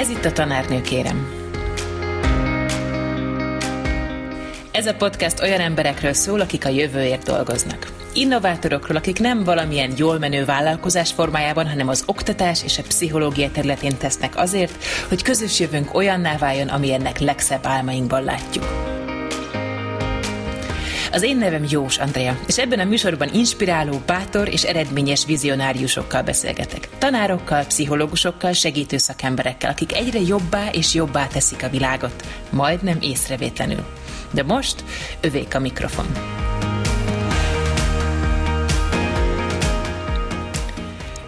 [0.00, 1.28] Ez itt a Tanárnő kérem.
[4.72, 7.92] Ez a podcast olyan emberekről szól, akik a jövőért dolgoznak.
[8.12, 13.96] Innovátorokról, akik nem valamilyen jól menő vállalkozás formájában, hanem az oktatás és a pszichológia területén
[13.96, 18.99] tesznek azért, hogy közös jövőnk olyanná váljon, amilyennek legszebb álmainkban látjuk.
[21.12, 26.88] Az én nevem Jós Andrea, és ebben a műsorban inspiráló, bátor és eredményes vizionáriusokkal beszélgetek.
[26.98, 33.84] Tanárokkal, pszichológusokkal, segítő szakemberekkel, akik egyre jobbá és jobbá teszik a világot, majdnem észrevétlenül.
[34.30, 34.84] De most
[35.20, 36.06] övék a mikrofon.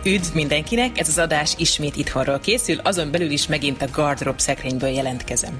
[0.04, 4.90] Üdv mindenkinek, ez az adás ismét itthonról készül, azon belül is megint a gardrop szekrényből
[4.90, 5.58] jelentkezem.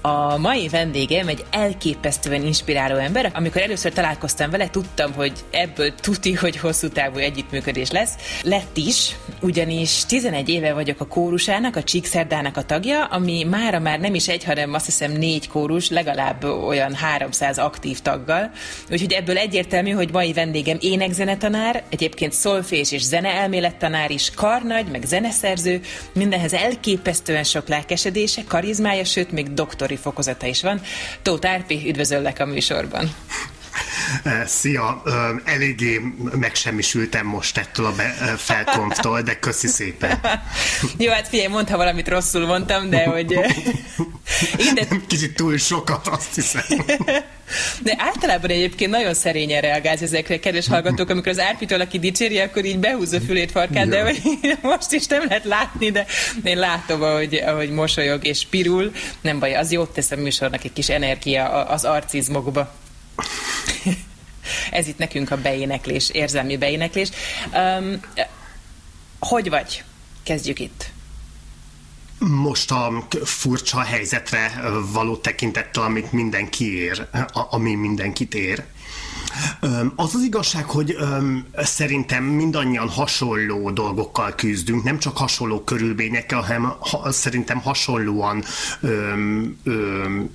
[0.00, 3.30] A mai vendégem egy elképesztően inspiráló ember.
[3.34, 8.12] Amikor először találkoztam vele, tudtam, hogy ebből tuti, hogy hosszú távú együttműködés lesz.
[8.42, 14.00] Lett is, ugyanis 11 éve vagyok a kórusának, a Csíkszerdának a tagja, ami mára már
[14.00, 18.50] nem is egy, hanem azt hiszem négy kórus, legalább olyan 300 aktív taggal.
[18.90, 25.80] Úgyhogy ebből egyértelmű, hogy mai vendégem énekzenetanár, egyébként szolfés és zeneelmélettanár is, karnagy, meg zeneszerző,
[26.14, 30.80] mindenhez elképesztően sok lelkesedése, karizmája, sőt, még doktori fokozata is van.
[31.22, 33.14] Tóth Árpi, üdvözöllek a műsorban.
[34.46, 35.02] Szia,
[35.44, 36.00] eléggé
[36.32, 37.92] megsemmisültem most ettől a
[38.36, 40.20] felkonftól, de köszi szépen.
[40.98, 43.32] Jó, hát figyelj, mondta valamit rosszul mondtam, de hogy...
[44.58, 44.86] Igen, de...
[45.06, 46.62] Kicsit túl sokat, azt hiszem.
[47.82, 52.64] De általában egyébként nagyon szerényen reagálsz ezekre, kedves hallgatók, amikor az Árpitől, aki dicséri, akkor
[52.64, 54.14] így behúzza fülét farkát, de
[54.62, 56.06] most is nem lehet látni, de
[56.44, 58.92] én látom, ahogy, ahogy mosolyog és pirul.
[59.20, 62.74] Nem baj, az jót tesz a műsornak egy kis energia az arcizmokba.
[64.70, 67.08] Ez itt nekünk a beéneklés, érzelmi beéneklés.
[67.54, 68.00] Um,
[69.18, 69.84] hogy vagy?
[70.22, 70.90] Kezdjük itt.
[72.18, 74.60] Most a furcsa helyzetre
[74.92, 78.64] való tekintettel, amit mindenki ér, ami mindenkit ér.
[79.96, 80.96] Az az igazság, hogy
[81.56, 88.44] szerintem mindannyian hasonló dolgokkal küzdünk, nem csak hasonló körülményekkel, hanem ha, szerintem hasonlóan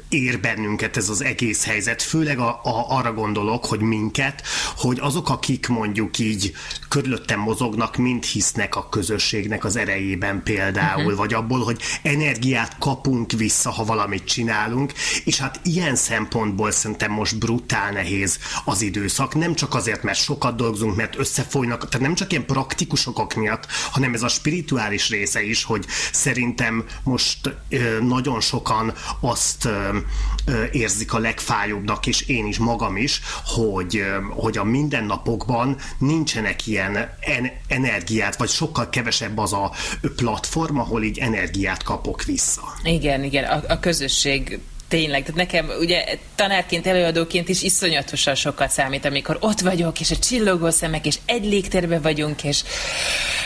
[0.09, 2.01] ér bennünket ez az egész helyzet.
[2.01, 4.43] Főleg a, a, arra gondolok, hogy minket,
[4.77, 6.53] hogy azok, akik mondjuk így
[6.89, 11.17] körülöttem mozognak, mind hisznek a közösségnek az erejében például, uh-huh.
[11.17, 14.93] vagy abból, hogy energiát kapunk vissza, ha valamit csinálunk,
[15.25, 20.55] és hát ilyen szempontból szerintem most brutál nehéz az időszak, nem csak azért, mert sokat
[20.55, 25.43] dolgozunk, mert összefolynak, tehát nem csak ilyen praktikus okok miatt, hanem ez a spirituális része
[25.43, 29.97] is, hogy szerintem most ö, nagyon sokan azt ö,
[30.45, 36.67] ö, érzik a legfájóbbnak, és én is magam is, hogy, ö, hogy a mindennapokban nincsenek
[36.67, 39.71] ilyen en- energiát, vagy sokkal kevesebb az a
[40.15, 42.61] platform, ahol így energiát kapok vissza.
[42.83, 46.05] Igen, igen, a, a közösség tényleg, tehát nekem ugye
[46.35, 51.45] tanárként, előadóként is iszonyatosan sokat számít, amikor ott vagyok, és a csillogó szemek, és egy
[51.45, 52.63] légtérben vagyunk, és,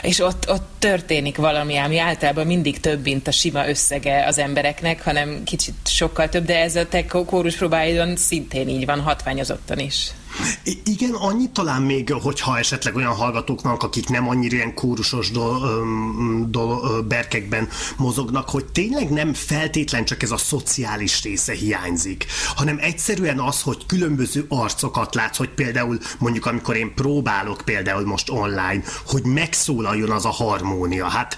[0.01, 5.03] és ott, ott történik valami, ami általában mindig több, mint a sima összege az embereknek,
[5.03, 10.11] hanem kicsit sokkal több, de ez a te kórus próbáidon szintén így van, hatványozottan is.
[10.83, 15.57] Igen, annyit talán még, hogyha esetleg olyan hallgatóknak, akik nem annyira ilyen kórusos do,
[16.47, 17.67] do, berkekben
[17.97, 22.25] mozognak, hogy tényleg nem feltétlen csak ez a szociális része hiányzik,
[22.55, 28.29] hanem egyszerűen az, hogy különböző arcokat látsz, hogy például mondjuk amikor én próbálok például most
[28.29, 31.07] online, hogy megszólaljon az a harmónia.
[31.07, 31.37] Hát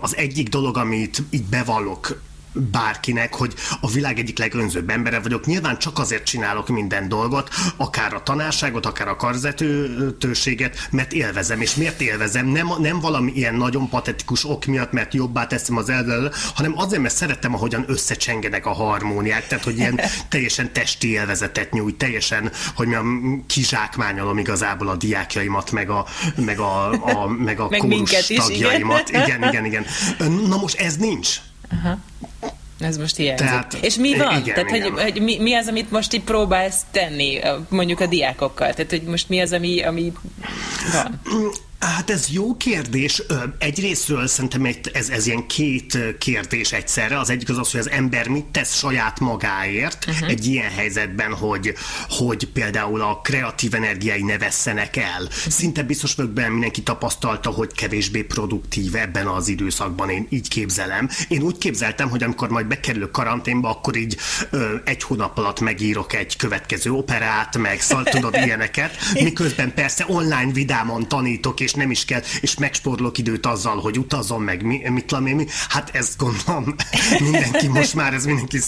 [0.00, 2.26] az egyik dolog, amit így bevallok
[2.60, 5.46] bárkinek, hogy a világ egyik legönzőbb embere vagyok.
[5.46, 11.60] Nyilván csak azért csinálok minden dolgot, akár a tanárságot, akár a karzetőséget, mert élvezem.
[11.60, 12.46] És miért élvezem?
[12.46, 17.02] Nem, nem valami ilyen nagyon patetikus ok miatt, mert jobbá teszem az elvel, hanem azért,
[17.02, 22.86] mert szeretem, ahogyan összecsengenek a harmóniák, tehát hogy ilyen teljesen testi élvezetet nyújt, teljesen, hogy
[22.86, 23.04] mi a
[23.46, 27.82] kizsákmányolom igazából a diákjaimat, meg a, meg a, a, meg a meg
[28.36, 29.08] tagjaimat.
[29.08, 29.26] Igen.
[29.26, 29.84] igen, igen, igen.
[30.48, 31.36] Na most ez nincs.
[31.70, 31.98] Aha.
[32.78, 33.46] Ez most hiányzik.
[33.46, 34.40] Tehát, És mi van?
[34.40, 34.92] Igen, Tehát, igen.
[34.92, 37.38] hogy, hogy mi, mi az, amit most így próbálsz tenni,
[37.68, 38.74] mondjuk a diákokkal?
[38.74, 40.12] Tehát, hogy most mi az, ami, ami
[40.92, 41.20] van?
[41.78, 43.22] Hát ez jó kérdés.
[43.58, 47.18] Egyrésztről szerintem ez, ez ilyen két kérdés egyszerre.
[47.18, 50.28] Az egyik az az, hogy az ember mit tesz saját magáért uh-huh.
[50.28, 51.74] egy ilyen helyzetben, hogy,
[52.08, 55.22] hogy például a kreatív energiái ne vesszenek el.
[55.22, 55.52] Uh-huh.
[55.52, 60.10] Szinte biztos vagyok benne, mindenki tapasztalta, hogy kevésbé produktív ebben az időszakban.
[60.10, 61.08] Én így képzelem.
[61.28, 64.16] Én úgy képzeltem, hogy amikor majd bekerülök karanténba, akkor így
[64.50, 70.52] ö, egy hónap alatt megírok egy következő operát, meg szal, tudod ilyeneket, miközben persze online
[70.52, 75.04] vidáman tanítok, és nem is kell, és megsporlok időt azzal, hogy utazom meg, mi, mit
[75.04, 75.46] tudom én, mi.
[75.68, 76.74] Hát ezt gondolom
[77.30, 78.58] mindenki most már, ez mindenki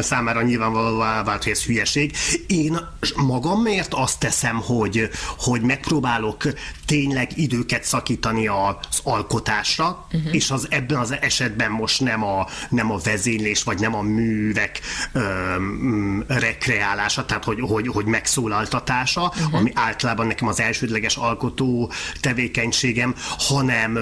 [0.00, 2.16] számára nyilvánvalóan vált, hogy ez hülyeség.
[2.46, 2.78] Én
[3.16, 5.08] magamért azt teszem, hogy,
[5.38, 6.42] hogy megpróbálok
[6.86, 10.34] tényleg időket szakítani az alkotásra, uh-huh.
[10.34, 14.80] és az ebben az esetben most nem a, nem a vezénylés, vagy nem a művek
[15.12, 19.54] öm, rekreálása, tehát hogy, hogy, hogy megszólaltatása, uh-huh.
[19.54, 23.98] ami általában nekem az elsődleges alkotó tevékenységem, hanem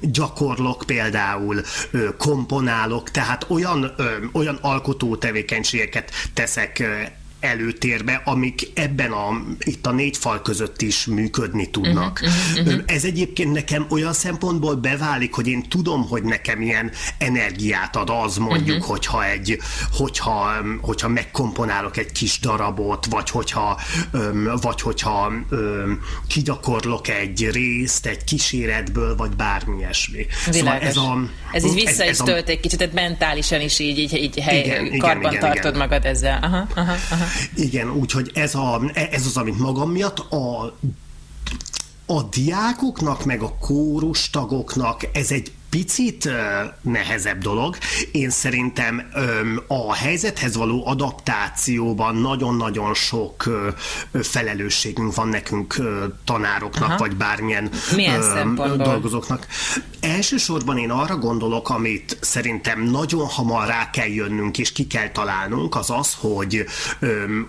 [0.00, 1.60] gyakorlok például,
[2.18, 3.94] komponálok, tehát olyan,
[4.32, 6.82] olyan alkotó tevékenységeket teszek
[7.42, 12.20] előtérbe, amik ebben a, itt a négy fal között is működni tudnak.
[12.22, 12.82] Uh-huh, uh-huh.
[12.86, 18.36] Ez egyébként nekem olyan szempontból beválik, hogy én tudom, hogy nekem ilyen energiát ad az
[18.36, 18.90] mondjuk, uh-huh.
[18.90, 19.58] hogyha egy,
[19.92, 20.50] hogyha,
[20.80, 23.80] hogyha megkomponálok egy kis darabot, vagy hogyha,
[24.60, 25.32] vagy hogyha
[26.26, 30.26] kigyakorlok egy részt, egy kíséretből, vagy bármi ilyesmi.
[30.50, 31.18] Szóval ez, a,
[31.52, 34.58] ez így vissza ez, is tölt egy kicsit, tehát mentálisan is így, így, így hely,
[34.58, 35.78] igen, karban igen, tartod igen.
[35.78, 36.38] magad ezzel.
[36.42, 37.24] Aha, aha, aha.
[37.54, 40.76] Igen, úgyhogy ez, a, ez az, amit magam miatt a
[42.06, 46.28] a diákoknak, meg a kórus tagoknak ez egy picit
[46.80, 47.76] nehezebb dolog.
[48.10, 49.02] Én szerintem
[49.66, 53.44] a helyzethez való adaptációban nagyon-nagyon sok
[54.22, 55.76] felelősségünk van nekünk
[56.24, 56.98] tanároknak, Aha.
[56.98, 59.46] vagy bármilyen Milyen dolgozóknak.
[60.00, 65.76] Elsősorban én arra gondolok, amit szerintem nagyon hamar rá kell jönnünk, és ki kell találnunk,
[65.76, 66.64] az az, hogy,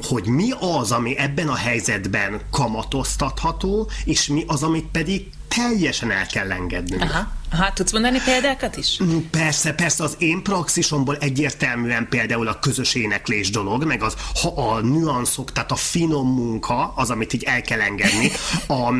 [0.01, 6.25] hogy mi az, ami ebben a helyzetben kamatoztatható, és mi az, amit pedig teljesen el
[6.25, 7.01] kell engednünk.
[7.01, 7.41] Aha.
[7.57, 8.99] Hát tudsz mondani példákat is?
[9.03, 14.71] Mm, persze, persze, az én praxisomból egyértelműen például a közös éneklés dolog, meg az ha
[14.71, 18.31] a nüanszok, tehát a finom munka, az, amit így el kell engedni.
[18.67, 18.93] A,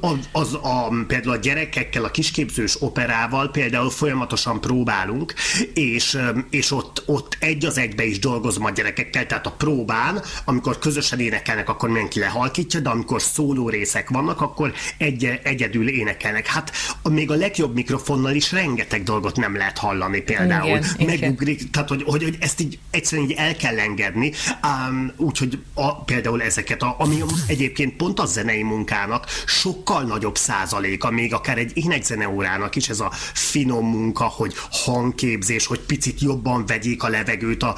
[0.00, 5.34] az, az a, például a gyerekekkel, a kisképzős operával például folyamatosan próbálunk,
[5.74, 6.18] és,
[6.50, 11.20] és ott, ott egy az egybe is dolgozom a gyerekekkel, tehát a próbán, amikor közösen
[11.20, 16.46] énekelnek, akkor mindenki lehalkítja, de amikor szóló részek vannak, akkor egy, egyedül énekelnek.
[16.46, 16.72] Hát
[17.02, 20.78] még a legjobb mikrofonnal is rengeteg dolgot nem lehet hallani például.
[20.98, 21.70] Igen, Megugrik, igen.
[21.72, 26.42] tehát hogy, hogy, hogy ezt így egyszerűen így el kell engedni, um, úgyhogy a, például
[26.42, 32.76] ezeket, a, ami egyébként pont a zenei munkának sokkal nagyobb százaléka, még akár egy énekzeneórának
[32.76, 37.76] is ez a finom munka, hogy hangképzés, hogy picit jobban vegyék a levegőt, a,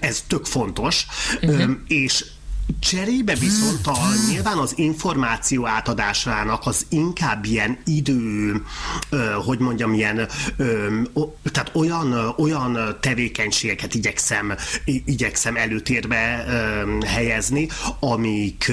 [0.00, 1.06] ez tök fontos,
[1.42, 1.60] uh-huh.
[1.60, 2.24] um, és
[2.78, 3.96] Cserébe viszont a,
[4.30, 8.62] nyilván az információ átadásának az inkább ilyen idő,
[9.10, 17.68] ö, hogy mondjam, ilyen, ö, o, tehát olyan, olyan tevékenységeket igyekszem, igyekszem előtérbe ö, helyezni,
[18.00, 18.72] amik,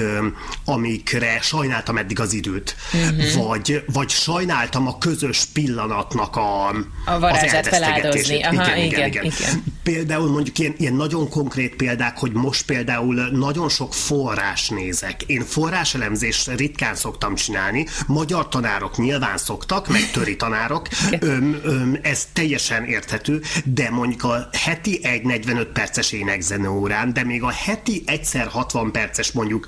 [0.64, 2.76] amikre sajnáltam eddig az időt.
[2.92, 3.46] Uh-huh.
[3.46, 6.68] Vagy, vagy sajnáltam a közös pillanatnak a,
[7.04, 8.42] a varázsát feláldozni.
[8.42, 9.64] Aha, igen, igen, igen, igen.
[9.82, 15.22] Például mondjuk ilyen, ilyen nagyon konkrét példák, hogy most például nagyon sok sok forrás nézek.
[15.22, 20.88] Én forráselemzést ritkán szoktam csinálni, magyar tanárok nyilván szoktak, meg töri tanárok,
[21.20, 27.24] öm, öm, ez teljesen érthető, de mondjuk a heti egy 45 perces énekzene órán, de
[27.24, 29.66] még a heti egyszer 60 perces mondjuk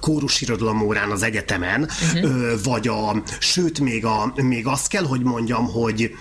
[0.00, 2.62] kórusirodalom órán az egyetemen, uh-huh.
[2.64, 6.14] vagy a, sőt még, a, még azt kell, hogy mondjam, hogy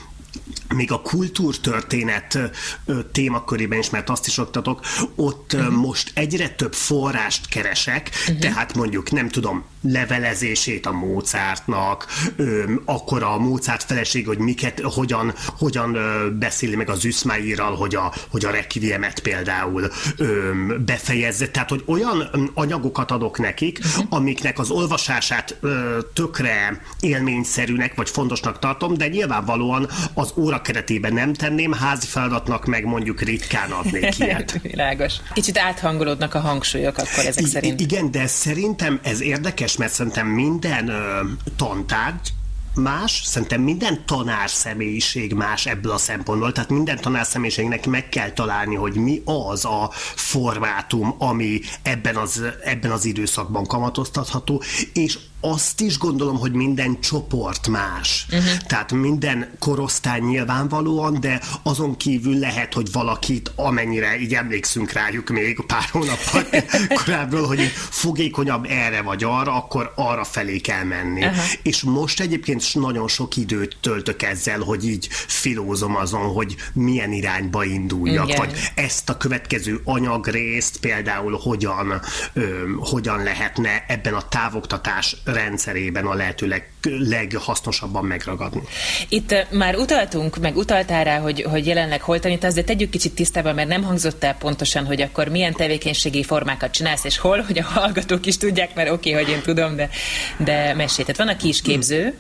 [0.76, 2.40] még a kultúrtörténet
[3.12, 4.80] témakörében is, mert azt is oktatok,
[5.16, 5.74] ott uh-huh.
[5.74, 8.40] most egyre több forrást keresek, uh-huh.
[8.40, 12.08] tehát mondjuk nem tudom, levelezését a Mozartnak,
[12.86, 15.98] akkor a Mozart feleség, hogy miket, hogyan, hogyan
[16.40, 19.92] beszéli meg az Üszmáirral, hogy a, hogy a Requiemet például
[20.86, 21.48] befejezze.
[21.48, 24.06] Tehát, hogy olyan anyagokat adok nekik, uh-huh.
[24.10, 25.60] amiknek az olvasását
[26.14, 29.90] tökre élményszerűnek, vagy fontosnak tartom, de nyilvánvalóan
[30.24, 34.60] az óra keretében nem tenném, házi feladatnak meg mondjuk ritkán adnék ilyet.
[34.62, 35.14] Világos.
[35.34, 37.80] Kicsit áthangolódnak a hangsúlyok akkor ezek I- szerint.
[37.80, 41.22] Igen, de szerintem ez érdekes, mert szerintem minden ö,
[41.56, 42.34] tantárgy
[42.76, 48.32] más, szerintem minden tanár személyiség más ebből a szempontból, tehát minden tanár személyiségnek meg kell
[48.32, 54.62] találni, hogy mi az a formátum, ami ebben az, ebben az időszakban kamatoztatható,
[54.94, 58.26] és azt is gondolom, hogy minden csoport más.
[58.32, 58.58] Uh-huh.
[58.68, 65.66] Tehát minden korosztály nyilvánvalóan, de azon kívül lehet, hogy valakit, amennyire így emlékszünk rájuk még
[65.68, 66.46] pár hónappal
[67.04, 71.26] korábban, hogy fogékonyabb erre vagy arra, akkor arra felé kell menni.
[71.26, 71.44] Uh-huh.
[71.64, 77.64] És most egyébként nagyon sok időt töltök ezzel, hogy így filózom azon, hogy milyen irányba
[77.64, 78.38] induljak, Igen.
[78.38, 82.02] vagy ezt a következő anyagrészt például hogyan,
[82.34, 88.62] ö, hogyan lehetne ebben a távoktatás rendszerében a lehető leg, leghasznosabban megragadni.
[89.10, 93.56] Itt már utaltunk, meg utaltál rá, hogy, hogy jelenleg hol tanítasz, de tegyük kicsit tisztában,
[93.56, 97.64] mert nem hangzott el pontosan, hogy akkor milyen tevékenységi formákat csinálsz, és hol, hogy a
[97.64, 99.90] hallgatók is tudják, mert oké, okay, hogy én tudom, de,
[100.38, 101.08] de mesélj.
[101.08, 102.14] Tehát van a kisképző,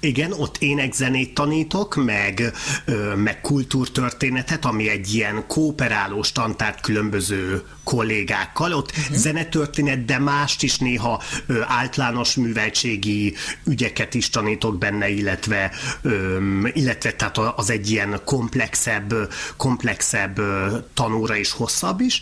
[0.00, 2.52] igen, ott énekzenét tanítok, meg,
[2.84, 8.72] ö, meg kultúrtörténetet, ami egy ilyen kooperálós tantárt különböző kollégákkal.
[8.72, 9.16] Ott uh-huh.
[9.16, 15.70] zenetörténet, de mást is néha ö, általános műveltségi ügyeket is tanítok benne, illetve,
[16.02, 16.38] ö,
[16.72, 19.14] illetve tehát az egy ilyen komplexebb,
[19.56, 22.20] komplexebb ö, tanóra is hosszabb is.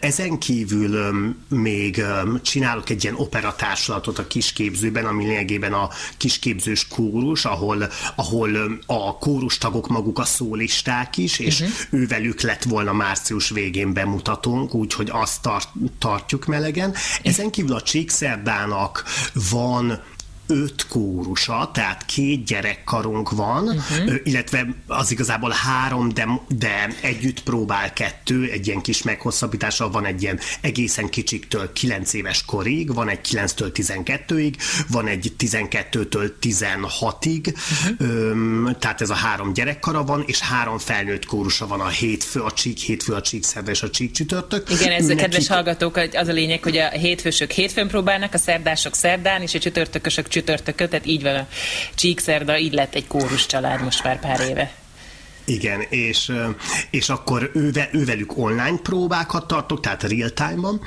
[0.00, 1.10] Ezen kívül ö,
[1.56, 8.78] még ö, csinálok egy ilyen operatársulatot a kisképzőben, ami lényegében a kisképzős kórus, ahol, ahol
[8.86, 11.76] a kórustagok maguk a szólisták is, és uh-huh.
[11.90, 15.68] ővelük lett volna március végén bemutatónk, úgyhogy azt tart,
[15.98, 16.94] tartjuk melegen.
[17.22, 19.04] Ezen kívül a Csíkszerdának
[19.50, 20.02] van
[20.48, 24.14] öt kórusa, tehát két gyerekkarunk van, uh-huh.
[24.24, 30.22] illetve az igazából három, de, de együtt próbál kettő, egy ilyen kis meghosszabbítása, van egy
[30.22, 34.54] ilyen egészen kicsiktől 9 éves korig, van egy 9-től 12-ig,
[34.90, 37.54] van egy 12-től 16-ig,
[37.98, 38.78] uh-huh.
[38.78, 42.78] tehát ez a három gyerekkara van, és három felnőtt kórusa van a hétfő, a csík
[42.78, 44.70] hétfő, a csík szerda és a csík csütörtök.
[44.70, 45.22] Igen, ez Nekik...
[45.22, 49.58] kedves hallgatók, az a lényeg, hogy a hétfősök hétfőn próbálnak, a szerdások szerdán, és a
[49.58, 51.46] csütörtökösök csütörtököt, tehát így van a
[51.94, 54.70] Csíkszerda, így lett egy kórus család most már pár éve.
[55.48, 56.32] Igen, és,
[56.90, 60.80] és akkor őve, ővelük online próbákat tartok, tehát real time-ban.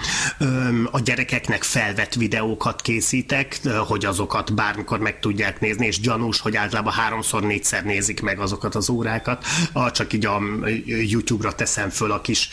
[0.91, 6.93] A gyerekeknek felvett videókat készítek, hogy azokat bármikor meg tudják nézni, és gyanús, hogy általában
[6.93, 9.45] háromszor, négyszer nézik meg azokat az órákat,
[9.91, 10.41] csak így a
[10.85, 12.49] YouTube-ra teszem föl a kis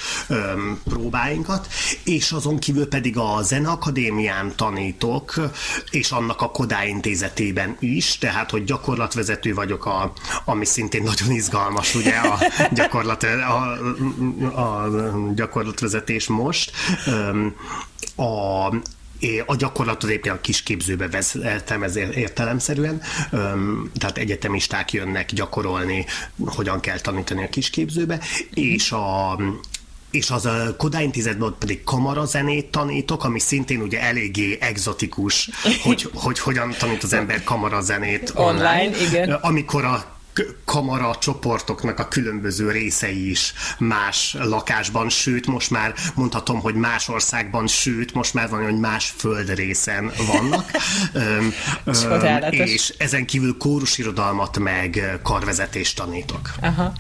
[0.84, 1.66] próbáinkat,
[2.04, 5.34] és azon kívül pedig a Zeneakadémián tanítok,
[5.90, 10.12] és annak a Kodály intézetében is, tehát, hogy gyakorlatvezető vagyok, a,
[10.44, 12.38] ami szintén nagyon izgalmas ugye a,
[12.72, 14.88] gyakorlat, a, a
[15.34, 16.72] gyakorlatvezetés most.
[18.16, 18.66] A,
[19.46, 23.00] a gyakorlatot éppen a kisképzőbe vezettem ez értelemszerűen,
[23.98, 26.06] tehát egyetemisták jönnek gyakorolni,
[26.46, 28.20] hogyan kell tanítani a kisképzőbe,
[28.54, 29.38] és a,
[30.10, 35.50] és az a Kodály Intézetben pedig kamarazenét tanítok, ami szintén ugye eléggé egzotikus,
[35.82, 38.80] hogy, hogy hogyan tanít az ember kamarazenét online.
[38.80, 39.32] online igen.
[39.32, 40.17] Amikor a
[40.64, 47.66] kamara csoportoknak a különböző részei is más lakásban, sőt, most már mondhatom, hogy más országban,
[47.66, 50.70] sőt, most már van, hogy más földrészen vannak.
[51.12, 51.52] öm,
[51.84, 56.50] öm, és ezen kívül kórusirodalmat meg karvezetést tanítok.
[56.60, 56.92] Aha.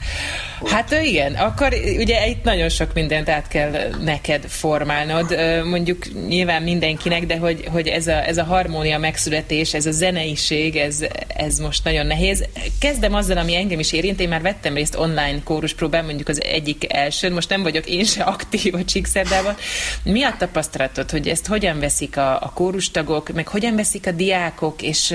[0.66, 7.26] Hát igen, akkor ugye itt nagyon sok mindent át kell neked formálnod, mondjuk nyilván mindenkinek,
[7.26, 11.84] de hogy, hogy ez, a, ez a harmónia megszületés, ez a zeneiség, ez, ez most
[11.84, 12.44] nagyon nehéz.
[12.78, 16.92] Kezdem azzal, ami engem is érint, én már vettem részt online kóruspróbán, mondjuk az egyik
[16.92, 19.54] első, most nem vagyok én se aktív a Csíkszerdában.
[20.02, 24.82] Mi a tapasztalatod, hogy ezt hogyan veszik a, a kórustagok, meg hogyan veszik a diákok,
[24.82, 25.14] és,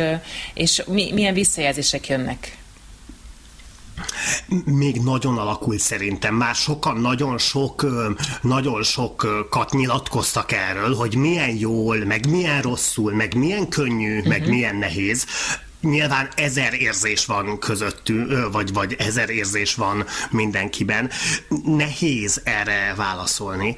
[0.53, 2.57] és mi, milyen visszajelzések jönnek?
[4.65, 6.35] még nagyon alakult szerintem.
[6.35, 7.85] Már sokan nagyon sok,
[8.41, 14.29] nagyon sokat nyilatkoztak erről, hogy milyen jól, meg milyen rosszul, meg milyen könnyű, uh-huh.
[14.29, 14.49] meg mhm.
[14.49, 15.25] milyen nehéz
[15.83, 21.09] nyilván ezer érzés van közöttünk, vagy, vagy ezer érzés van mindenkiben.
[21.65, 23.75] Nehéz erre válaszolni.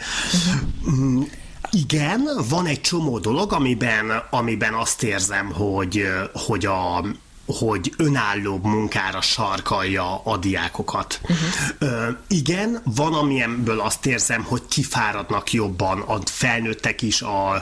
[0.85, 1.27] Uh-huh.
[1.71, 7.05] Igen, van egy csomó dolog, amiben, amiben azt érzem, hogy, hogy a,
[7.45, 11.21] hogy önállóbb munkára sarkalja a diákokat.
[11.21, 12.17] Uh-huh.
[12.27, 17.53] igen, van, amilyenből azt érzem, hogy kifáradnak jobban a felnőttek is, a,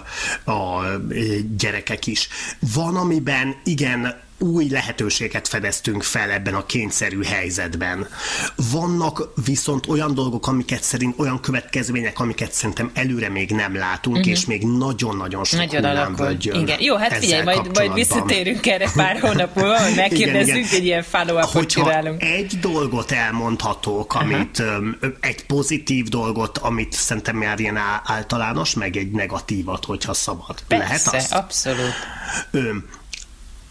[0.51, 0.83] a
[1.57, 2.27] gyerekek is.
[2.73, 8.07] Van, amiben igen, új lehetőséget fedeztünk fel ebben a kényszerű helyzetben.
[8.71, 14.31] Vannak viszont olyan dolgok, amiket szerint, olyan következmények, amiket szerintem előre még nem látunk, uh-huh.
[14.31, 16.81] és még nagyon-nagyon sok nagyon hullámvölgy Igen.
[16.81, 21.65] Jó, hát figyelj, majd, majd visszatérünk erre pár hónap múlva, hogy megkérdezzük, egy ilyen follow
[21.65, 22.23] csinálunk.
[22.23, 24.87] egy dolgot elmondhatok, amit uh-huh.
[25.19, 30.63] egy pozitív dolgot, amit szerintem már ilyen általános, meg egy negatívat, hogyha szabad.
[30.67, 31.33] Persze, Lehet azt?
[31.33, 31.93] abszolút.
[32.51, 32.85] Öm,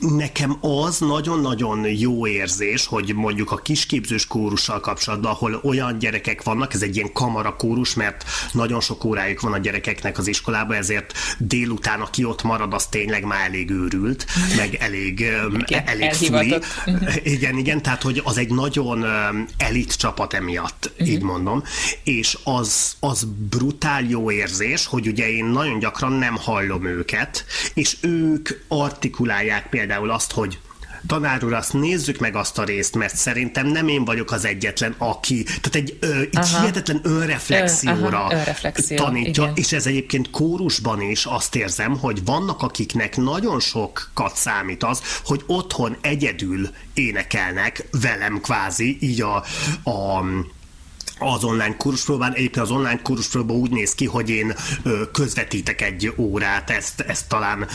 [0.02, 6.74] nekem az nagyon-nagyon jó érzés, hogy mondjuk a kisképzős kórussal kapcsolatban, ahol olyan gyerekek vannak,
[6.74, 11.12] ez egy ilyen kamara kórus, mert nagyon sok órájuk van a gyerekeknek az iskolában, ezért
[11.38, 15.20] délután, aki ott marad, az tényleg már elég őrült, meg elég,
[15.58, 16.54] igen, elég fuli.
[17.22, 19.04] Igen, igen, tehát hogy az egy nagyon
[19.56, 21.08] elit csapat emiatt, uh-huh.
[21.08, 21.62] így mondom,
[22.04, 27.44] és az, az brutál jó érzés, hogy ugye én nagyon gyakran nem hallom őket,
[27.74, 30.58] és ők artikulálják például azt, hogy
[31.06, 34.94] tanár úr, azt nézzük meg azt a részt, mert szerintem nem én vagyok az egyetlen,
[34.98, 39.54] aki, tehát egy, ö, egy hihetetlen önreflexióra Ön, önreflexió, tanítja, igen.
[39.56, 45.42] és ez egyébként kórusban is azt érzem, hogy vannak akiknek nagyon sokat számít az, hogy
[45.46, 49.36] otthon egyedül énekelnek velem kvázi, így a,
[49.90, 50.24] a
[51.18, 52.32] az online kurspróbán.
[52.32, 54.54] Egyébként az online kurspróba úgy néz ki, hogy én
[55.12, 57.68] közvetítek egy órát, ezt, ezt talán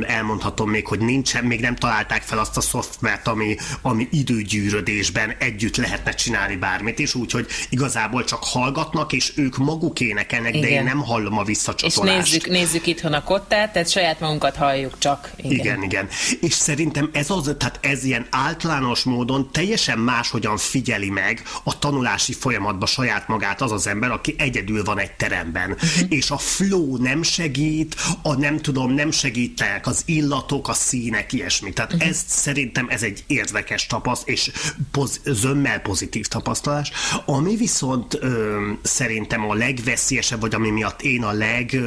[0.00, 5.76] elmondhatom még, hogy nincsen, még nem találták fel azt a szoftvert, ami, ami időgyűrödésben együtt
[5.76, 10.68] lehetne csinálni bármit, és úgyhogy igazából csak hallgatnak, és ők maguk énekelnek, Igen.
[10.68, 12.26] de én nem hallom a visszacsatolást.
[12.26, 15.30] És nézzük, nézzük itthon a kottát, tehát saját magunkat halljuk csak.
[15.36, 15.52] Igen.
[15.52, 16.08] igen, igen.
[16.40, 22.32] És szerintem ez az, tehát ez ilyen általános módon teljesen máshogyan figyeli meg a tanulási
[22.32, 25.70] folyamat folyamatba saját magát az az ember, aki egyedül van egy teremben.
[25.70, 26.06] Uh-huh.
[26.08, 31.72] És a flow nem segít, a nem tudom, nem segítek az illatok, a színek, ilyesmi.
[31.72, 32.08] Tehát uh-huh.
[32.08, 34.50] ez szerintem ez egy érdekes tapaszt, és
[34.90, 36.90] poz, zömmel pozitív tapasztalás.
[37.26, 41.78] Ami viszont ö, szerintem a legveszélyesebb, vagy ami miatt én a leg,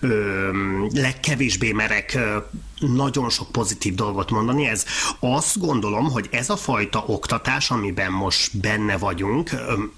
[0.00, 0.48] ö,
[0.92, 2.18] legkevésbé merek
[2.92, 4.66] nagyon sok pozitív dolgot mondani.
[4.66, 4.84] Ez
[5.20, 9.50] azt gondolom, hogy ez a fajta oktatás, amiben most benne vagyunk,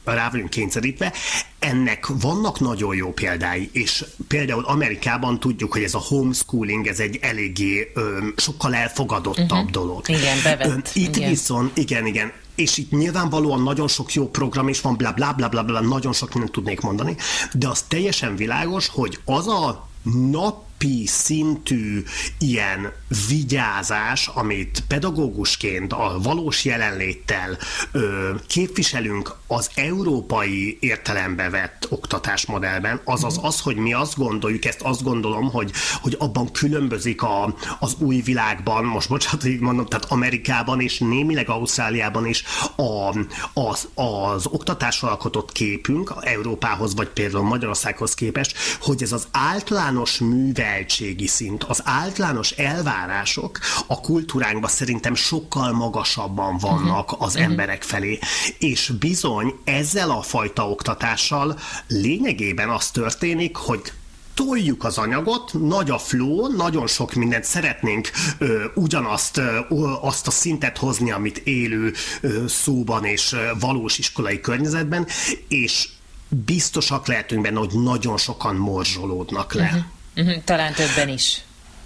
[0.05, 1.13] rá vagyunk kényszerítve,
[1.59, 7.19] ennek vannak nagyon jó példái, és például Amerikában tudjuk, hogy ez a homeschooling, ez egy
[7.23, 9.71] eléggé ö, sokkal elfogadottabb uh-huh.
[9.71, 10.09] dolog.
[10.09, 10.91] Igen, bevett.
[10.95, 11.29] Itt igen.
[11.29, 15.49] viszont, igen, igen, és itt nyilvánvalóan nagyon sok jó program is van, bla bla bla
[15.49, 17.17] bla, bla nagyon sok mindent tudnék mondani,
[17.53, 19.89] de az teljesen világos, hogy az a
[20.31, 22.05] nap napi szintű
[22.39, 22.93] ilyen
[23.29, 27.59] vigyázás, amit pedagógusként a valós jelenléttel
[27.93, 35.03] ö, képviselünk az európai értelembe vett oktatásmodellben, azaz az, hogy mi azt gondoljuk, ezt azt
[35.03, 40.81] gondolom, hogy, hogy abban különbözik a, az új világban, most bocsánat, hogy mondom, tehát Amerikában
[40.81, 42.45] és némileg Ausztráliában is
[42.77, 43.19] a,
[43.53, 50.66] az, az oktatásról alkotott képünk Európához, vagy például Magyarországhoz képest, hogy ez az általános műve
[50.67, 57.27] műveltségi szint, az általános elvárások a kultúránkban szerintem sokkal magasabban vannak uh-huh.
[57.27, 57.51] az uh-huh.
[57.51, 58.19] emberek felé,
[58.59, 63.93] és bizony ezzel a fajta oktatással lényegében az történik, hogy
[64.35, 69.59] toljuk az anyagot, nagy a flow, nagyon sok mindent szeretnénk ö, ugyanazt ö,
[70.01, 75.07] azt a szintet hozni, amit élő ö, szóban és ö, valós iskolai környezetben,
[75.49, 75.89] és
[76.29, 79.65] biztosak lehetünk benne, hogy nagyon sokan morzsolódnak le.
[79.65, 79.83] Uh-huh.
[80.17, 81.41] Uh-huh, talán többen is.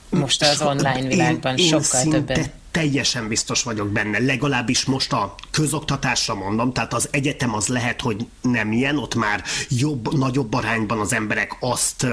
[0.08, 5.34] Most az online világban én, én sokkal többen teljesen biztos vagyok benne, legalábbis most a
[5.50, 10.98] közoktatásra mondom, tehát az egyetem az lehet, hogy nem ilyen, ott már jobb, nagyobb arányban
[10.98, 12.06] az emberek azt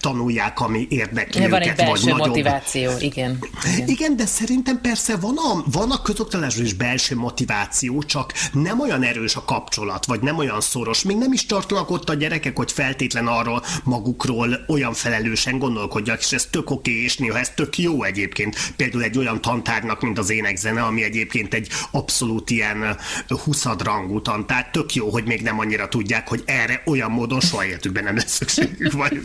[0.00, 1.60] tanulják, ami érdekli ja, őket.
[1.60, 2.26] Van egy vagy nagyobb...
[2.26, 3.38] motiváció, igen,
[3.74, 3.88] igen.
[3.88, 9.02] Igen, de szerintem persze van a, van a közoktatásban is belső motiváció, csak nem olyan
[9.02, 11.02] erős a kapcsolat, vagy nem olyan szoros.
[11.02, 16.32] Még nem is tartanak ott a gyerekek, hogy feltétlen arról magukról olyan felelősen gondolkodjak, és
[16.32, 18.72] ez tök oké, és néha ez tök jó egyébként.
[18.76, 22.96] Például egy olyan tantárnak, mint az énekzene, ami egyébként egy abszolút ilyen
[23.28, 24.70] huszadrangú tantár.
[24.70, 28.34] Tök jó, hogy még nem annyira tudják, hogy erre olyan módon soha életükben nem lesz
[28.34, 28.92] szükségük.
[28.92, 29.22] Vagy,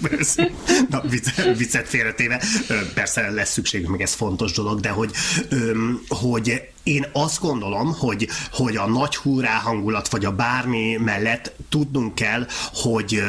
[0.89, 1.03] na,
[1.57, 2.43] viccet félretéve,
[2.93, 5.11] persze lesz szükségük, meg ez fontos dolog, de hogy,
[6.07, 12.15] hogy én azt gondolom, hogy, hogy a nagy húrá hangulat, vagy a bármi mellett tudnunk
[12.15, 13.23] kell, hogy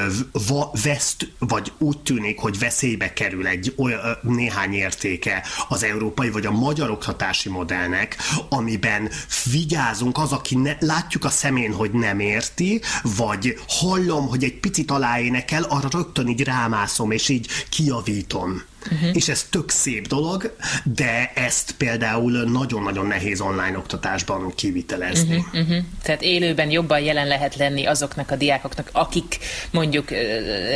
[0.49, 6.47] va, veszt, vagy úgy tűnik, hogy veszélybe kerül egy olyan, néhány értéke az európai, vagy
[6.47, 8.17] a magyar oktatási modellnek,
[8.49, 9.11] amiben
[9.53, 12.81] vigyázunk az, aki ne, látjuk a szemén, hogy nem érti,
[13.17, 18.63] vagy hallom, hogy egy picit aláénekel, arra rögtön így rámászom, és így kiavítom.
[18.93, 19.11] Uh-huh.
[19.13, 25.37] És ez tök szép dolog, de ezt például nagyon-nagyon nehéz online oktatásban kivitelezni.
[25.37, 25.85] Uh-huh, uh-huh.
[26.03, 29.39] Tehát élőben jobban jelen lehet lenni azoknak a diákoknak, akik
[29.71, 30.11] mondjuk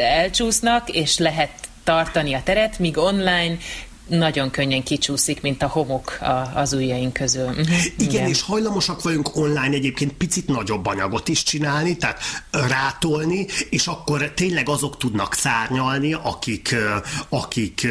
[0.00, 1.50] elcsúsznak, és lehet
[1.84, 3.56] tartani a teret, míg online
[4.06, 7.46] nagyon könnyen kicsúszik, mint a homok a, az ujjaink közül.
[7.46, 7.68] Uh-huh.
[7.98, 13.86] Igen, Igen, és hajlamosak vagyunk online egyébként picit nagyobb anyagot is csinálni, tehát rátolni, és
[13.86, 16.74] akkor tényleg azok tudnak szárnyalni, akik,
[17.28, 17.86] akik,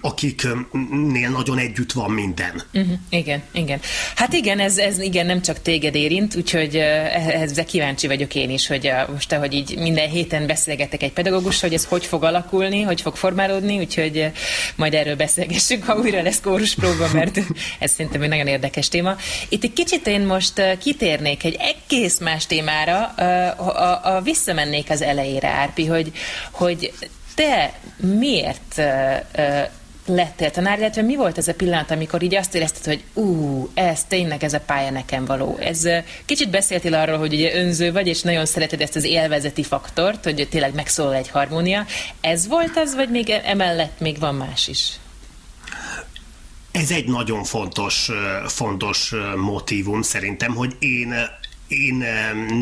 [0.00, 2.62] akiknél nagyon együtt van minden.
[2.72, 2.98] Uh-huh.
[3.10, 3.80] Igen, igen.
[4.14, 8.66] Hát igen, ez, ez igen, nem csak téged érint, úgyhogy ezzel kíváncsi vagyok én is,
[8.66, 13.00] hogy most, ahogy így minden héten beszélgetek egy pedagógussal, hogy ez hogy fog alakulni, hogy
[13.00, 14.30] fog formálódni, úgyhogy
[14.76, 15.16] majd erről
[15.46, 17.38] beszélgessünk, ha újra lesz kórus próba, mert
[17.78, 19.16] ez szerintem egy nagyon érdekes téma.
[19.48, 23.04] Itt egy kicsit én most kitérnék egy egész más témára,
[23.56, 26.12] a, a, a visszamennék az elejére, Árpi, hogy,
[26.50, 26.92] hogy
[27.34, 28.80] te miért
[30.06, 34.04] lettél tanár, illetve mi volt ez a pillanat, amikor így azt érezted, hogy ú, ez
[34.04, 35.58] tényleg ez a pálya nekem való.
[35.60, 35.88] Ez
[36.24, 40.48] kicsit beszéltél arról, hogy ugye önző vagy, és nagyon szereted ezt az élvezeti faktort, hogy
[40.50, 41.86] tényleg megszólal egy harmónia.
[42.20, 44.92] Ez volt az, vagy még emellett még van más is?
[46.76, 48.10] Ez egy nagyon fontos,
[48.46, 51.14] fontos motívum szerintem, hogy én,
[51.68, 51.94] én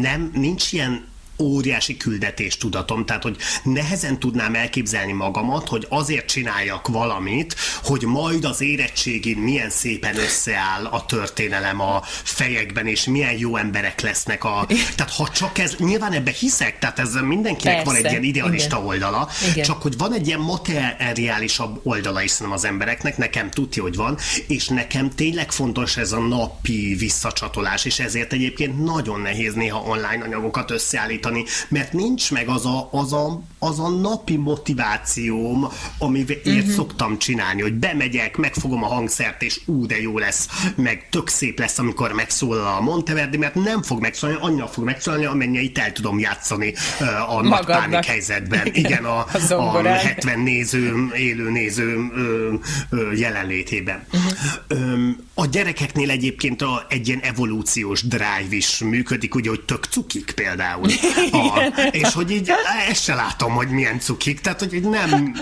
[0.00, 1.07] nem, nincs ilyen
[1.38, 8.44] óriási küldetés tudatom, tehát hogy nehezen tudnám elképzelni magamat, hogy azért csináljak valamit, hogy majd
[8.44, 14.66] az érettségén milyen szépen összeáll a történelem a fejekben, és milyen jó emberek lesznek a...
[14.97, 17.90] Tehát ha csak ez, nyilván ebbe hiszek, tehát ez mindenkinek Persze.
[17.90, 18.88] van egy ilyen idealista Igen.
[18.88, 19.64] oldala, Igen.
[19.64, 24.68] csak hogy van egy ilyen materiálisabb oldala is az embereknek, nekem tudja, hogy van, és
[24.68, 30.70] nekem tényleg fontos ez a napi visszacsatolás, és ezért egyébként nagyon nehéz néha online anyagokat
[30.70, 35.68] összeállítani megvalósítani, mert nincs meg az a, az a, az a napi motivációm,
[35.99, 36.55] amivel uh-huh.
[36.55, 41.29] ért szoktam csinálni, hogy bemegyek, megfogom a hangszert, és ú, de jó lesz, meg tök
[41.29, 45.79] szép lesz, amikor megszólal a Monteverdi, mert nem fog megszólalni, annyira fog megszólalni, amennyire itt
[45.79, 46.75] el tudom játszani
[47.29, 48.66] a nagy pánik helyzetben.
[48.73, 52.55] Igen, a, a, a 70 néző, élő néző ö,
[52.90, 54.07] ö, jelenlétében.
[54.12, 55.09] Uh-huh.
[55.35, 60.88] A gyerekeknél egyébként a, egy ilyen evolúciós drive is működik, ugye, hogy tök cukik például.
[61.33, 62.51] A, és hogy így
[62.88, 65.35] ezt se látom, hogy milyen cukik, tehát hogy így nem,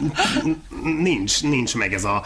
[0.82, 2.24] nincs, nincs meg ez a,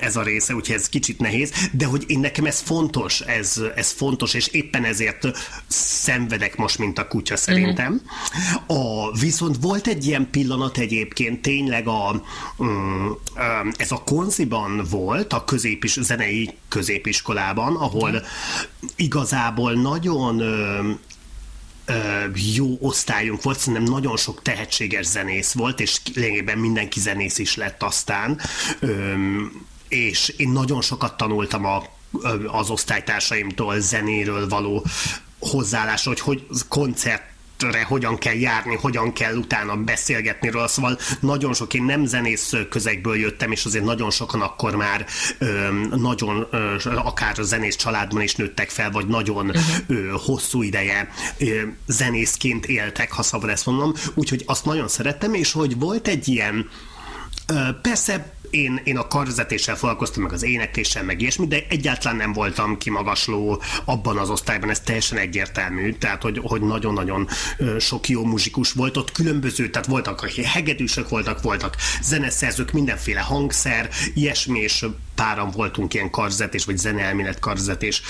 [0.00, 3.90] ez a része, úgyhogy ez kicsit nehéz, de hogy én nekem ez fontos, ez, ez
[3.90, 5.26] fontos, és éppen ezért
[5.66, 8.00] szenvedek most, mint a kutya szerintem.
[8.66, 12.22] A, viszont volt egy ilyen pillanat egyébként, tényleg a,
[12.62, 13.10] mm,
[13.76, 16.50] ez a konziban volt, a középis, zenei
[17.00, 18.22] középiskolában, ahol
[18.96, 20.42] igazából nagyon
[22.54, 27.82] jó osztályunk volt, szerintem nagyon sok tehetséges zenész volt, és lényegében mindenki zenész is lett
[27.82, 28.40] aztán,
[29.88, 31.82] és én nagyon sokat tanultam a
[32.46, 34.84] az osztálytársaimtól zenéről való
[35.38, 37.22] hozzáállás, hogy hogy koncert
[37.62, 42.52] re hogyan kell járni, hogyan kell utána beszélgetni róla, szóval nagyon sok, én nem zenész
[42.70, 45.06] közegből jöttem, és azért nagyon sokan akkor már
[45.38, 49.62] ö, nagyon, ö, akár a zenész családban is nőttek fel, vagy nagyon uh-huh.
[49.86, 55.52] ö, hosszú ideje ö, zenészként éltek, ha szabad ezt mondom, úgyhogy azt nagyon szerettem, és
[55.52, 56.68] hogy volt egy ilyen
[57.82, 62.78] Persze én, én a karvezetéssel foglalkoztam, meg az énekléssel, meg ilyesmi, de egyáltalán nem voltam
[62.78, 67.28] kimagasló abban az osztályban, ez teljesen egyértelmű, tehát hogy, hogy nagyon-nagyon
[67.78, 68.96] sok jó muzsikus volt.
[68.96, 74.86] Ott, különböző, tehát voltak, akik hegedűsök voltak, voltak zeneszerzők, mindenféle hangszer, ilyesmi, és
[75.20, 78.02] páran voltunk ilyen karzetés, vagy zeneelmélet karzetés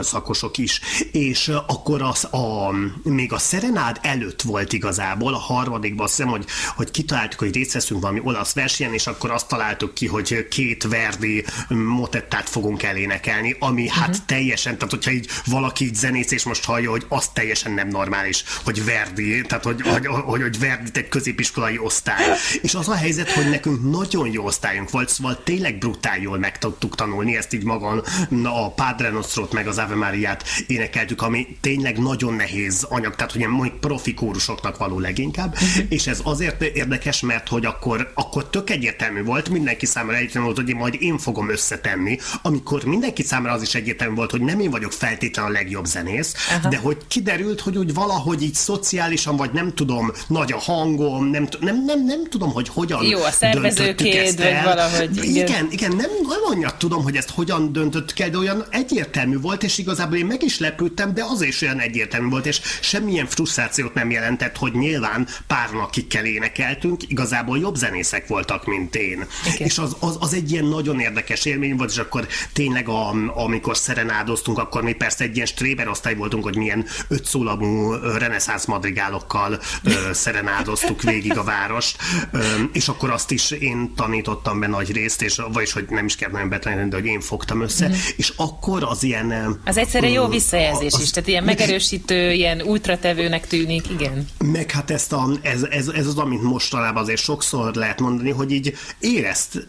[0.00, 0.80] szakosok is.
[1.12, 2.70] És akkor az a,
[3.02, 6.44] még a Serenád előtt volt igazából, a harmadikban azt hiszem, hogy,
[6.76, 10.82] hogy kitaláltuk, hogy részt veszünk valami olasz versenyen, és akkor azt találtuk ki, hogy két
[10.82, 13.98] Verdi motettát fogunk elénekelni, ami uh-huh.
[13.98, 17.88] hát teljesen, tehát hogyha így valaki így zenész, és most hallja, hogy az teljesen nem
[17.88, 22.24] normális, hogy Verdi, tehát hogy, hogy, hogy, hogy Verdi egy középiskolai osztály.
[22.62, 26.53] És az a helyzet, hogy nekünk nagyon jó osztályunk volt, szóval tényleg brutál jól meg
[26.54, 28.02] meg tudtuk tanulni, ezt így maga
[28.42, 33.46] a Padre Nostrót meg az Ave Mariát énekeltük, ami tényleg nagyon nehéz anyag, tehát hogy
[33.46, 35.56] mondjuk profi kórusoknak való leginkább,
[35.88, 40.60] és ez azért érdekes, mert hogy akkor, akkor tök egyértelmű volt, mindenki számára egyértelmű volt,
[40.60, 44.70] hogy majd én fogom összetenni, amikor mindenki számára az is egyértelmű volt, hogy nem én
[44.70, 46.68] vagyok feltétlenül a legjobb zenész, Aha.
[46.68, 51.48] de hogy kiderült, hogy úgy valahogy így szociálisan, vagy nem tudom, nagy a hangom, nem,
[51.60, 55.24] nem, nem, nem tudom, hogy hogyan Jó, a szervezőkéd, vagy valahogy.
[55.24, 59.62] Igen, igen, nem, nem valamennyit tudom, hogy ezt hogyan döntött kell, de olyan egyértelmű volt,
[59.62, 63.94] és igazából én meg is lepődtem, de az is olyan egyértelmű volt, és semmilyen frusztrációt
[63.94, 69.26] nem jelentett, hogy nyilván pár akikkel énekeltünk, igazából jobb zenészek voltak, mint én.
[69.40, 69.66] Okay.
[69.66, 73.76] És az, az, az, egy ilyen nagyon érdekes élmény volt, és akkor tényleg, a, amikor
[73.76, 79.90] szerenádoztunk, akkor mi persze egy ilyen stréber osztály voltunk, hogy milyen ötszólamú reneszánsz madrigálokkal ö,
[80.12, 81.96] szerenádoztuk végig a várost,
[82.32, 86.16] ö, és akkor azt is én tanítottam be nagy részt, és vagyis, hogy nem is
[86.24, 87.96] kell nagyon betanítani, de hogy én fogtam össze, mm-hmm.
[88.16, 89.58] és akkor az ilyen...
[89.64, 94.28] Az egyszerre jó visszajelzés az, is, tehát ilyen megerősítő, ilyen ultratevőnek tűnik, igen.
[94.44, 98.52] Meg hát ezt a, ez, ez, ez az, amit mostanában azért sokszor lehet mondani, hogy
[98.52, 99.66] így érezt,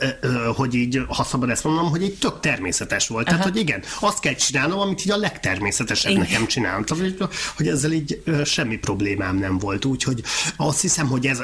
[0.56, 3.28] hogy így, ha szabad ezt mondanom, hogy így tök természetes volt.
[3.28, 3.38] Aha.
[3.38, 6.24] Tehát, hogy igen, azt kell csinálnom, amit így a legtermészetesebb igen.
[6.24, 6.84] nekem csinálom.
[6.84, 9.86] Tehát, hogy, hogy ezzel így semmi problémám nem volt.
[9.86, 10.24] Úgyhogy
[10.58, 11.44] azt hiszem, hogy ez,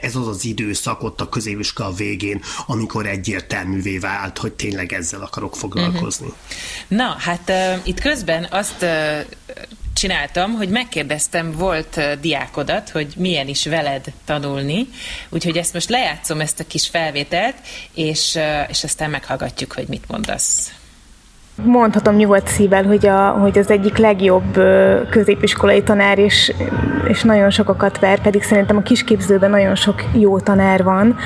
[0.00, 5.56] ez az az időszak ott a középiskola végén, amikor egyértelművé vált, hogy tényleg ezzel akarok
[5.56, 6.26] foglalkozni.
[6.26, 6.98] Uh-huh.
[6.98, 9.20] Na, hát uh, itt közben azt uh,
[9.94, 14.88] csináltam, hogy megkérdeztem volt uh, diákodat, hogy milyen is veled tanulni,
[15.28, 17.56] úgyhogy ezt most lejátszom, ezt a kis felvételt,
[17.94, 20.72] és, uh, és aztán meghallgatjuk, hogy mit mondasz.
[21.56, 24.60] Mondhatom nyugodt szívvel, hogy, a, hogy az egyik legjobb
[25.10, 26.52] középiskolai tanár, és,
[27.08, 31.16] és nagyon sokakat ver, pedig szerintem a kisképzőben nagyon sok jó tanár van.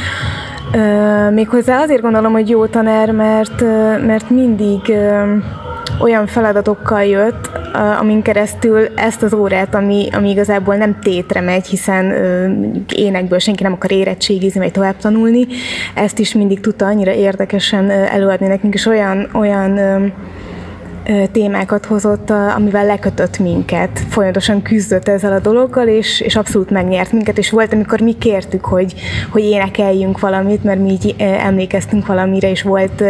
[1.32, 3.60] Méghozzá azért gondolom, hogy jó tanár, mert,
[4.06, 4.80] mert mindig
[6.00, 7.50] olyan feladatokkal jött,
[8.00, 12.12] amin keresztül ezt az órát, ami, ami igazából nem tétre megy, hiszen
[12.94, 15.46] énekből senki nem akar érettségizni, vagy tovább tanulni,
[15.94, 19.78] ezt is mindig tudta annyira érdekesen előadni nekünk, és olyan, olyan
[21.32, 23.98] témákat hozott, amivel lekötött minket.
[24.08, 28.64] Folyamatosan küzdött ezzel a dologgal, és, és abszolút megnyert minket, és volt, amikor mi kértük,
[28.64, 28.94] hogy,
[29.30, 33.02] hogy énekeljünk valamit, mert mi így emlékeztünk valamire, és volt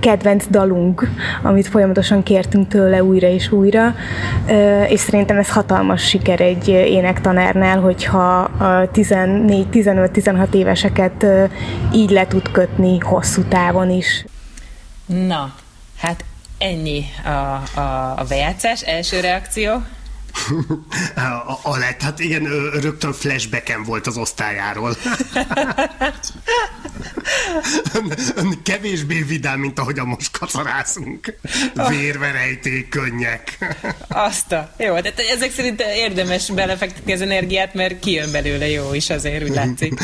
[0.00, 1.08] kedvenc dalunk,
[1.42, 3.94] amit folyamatosan kértünk tőle újra és újra,
[4.88, 11.26] és szerintem ez hatalmas siker egy énektanárnál, hogyha a 14-15-16 éveseket
[11.92, 14.24] így le tud kötni hosszú távon is.
[15.06, 15.54] Na,
[15.98, 16.24] hát
[16.64, 17.30] Ennyi a,
[17.80, 19.84] a, a bejátszás, első reakció.
[21.14, 24.96] A, a lett, hát igen, rögtön flashbacken volt az osztályáról.
[28.62, 31.34] Kevésbé vidám, mint ahogy a most kacarászunk.
[31.88, 33.74] Vérverejték, könnyek.
[34.08, 39.10] Azt a, jó, de ezek szerint érdemes belefektetni az energiát, mert kijön belőle jó is
[39.10, 40.00] azért, úgy látszik.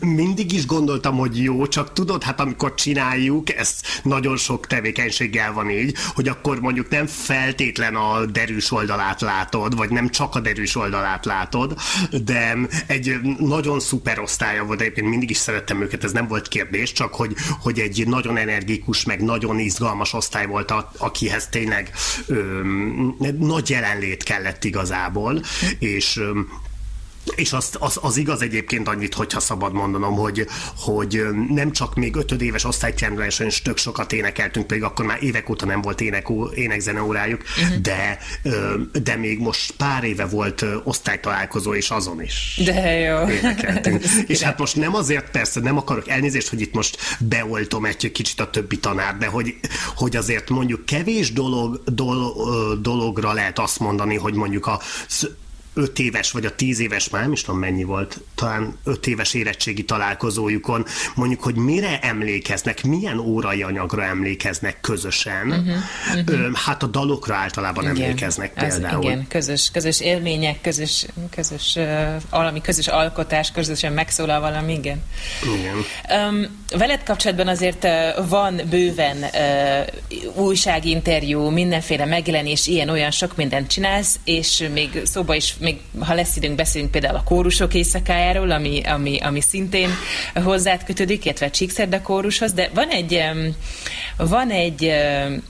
[0.00, 5.70] Mindig is gondoltam, hogy jó, csak tudod, hát amikor csináljuk, ezt nagyon sok tevékenységgel van
[5.70, 10.40] így, hogy akkor mondjuk nem feltétlen a derűs oldalát lát látod, vagy nem csak a
[10.40, 11.74] derűs oldalát látod,
[12.24, 16.92] de egy nagyon szuper osztálya volt, egyébként mindig is szerettem őket, ez nem volt kérdés,
[16.92, 21.90] csak hogy, hogy egy nagyon energikus, meg nagyon izgalmas osztály volt, a, akihez tényleg
[22.26, 22.60] ö,
[23.38, 25.42] nagy jelenlét kellett igazából,
[25.78, 26.20] és
[27.34, 32.16] és az, az, az igaz egyébként annyit, hogyha szabad mondanom, hogy, hogy nem csak még
[32.16, 37.02] ötödéves osztálytermelésen is tök sokat énekeltünk, pedig akkor már évek óta nem volt ének, énekzene
[37.02, 37.76] órájuk, uh-huh.
[37.76, 38.18] de,
[39.02, 43.28] de még most pár éve volt osztálytalálkozó, és azon is de jó.
[43.28, 44.04] énekeltünk.
[44.26, 48.40] és hát most nem azért, persze nem akarok elnézést, hogy itt most beoltom egy kicsit
[48.40, 49.54] a többi tanár, de hogy,
[49.96, 54.80] hogy azért mondjuk kevés dolog, dolog, dologra lehet azt mondani, hogy mondjuk a
[55.74, 59.34] öt éves, vagy a tíz éves, már nem is tudom mennyi volt, talán öt éves
[59.34, 65.46] érettségi találkozójukon, mondjuk, hogy mire emlékeznek, milyen órai anyagra emlékeznek közösen.
[65.46, 66.54] Uh-huh, uh-huh.
[66.54, 68.96] Hát a dalokra általában igen, emlékeznek például.
[68.96, 75.02] Ez, igen, közös, közös élmények, közös, közös uh, valami közös alkotás, közösen megszólal valami, igen.
[75.42, 75.76] igen.
[76.28, 84.18] Um, veled kapcsolatban azért uh, van bőven uh, újságinterjú, mindenféle megjelenés, ilyen-olyan sok mindent csinálsz,
[84.24, 89.18] és még szóba is még ha lesz időnk, beszélünk például a kórusok éjszakájáról, ami, ami,
[89.18, 89.88] ami szintén
[90.34, 93.22] hozzád kötődik, illetve a Csíkszerda kórushoz, de van egy,
[94.16, 94.92] van egy,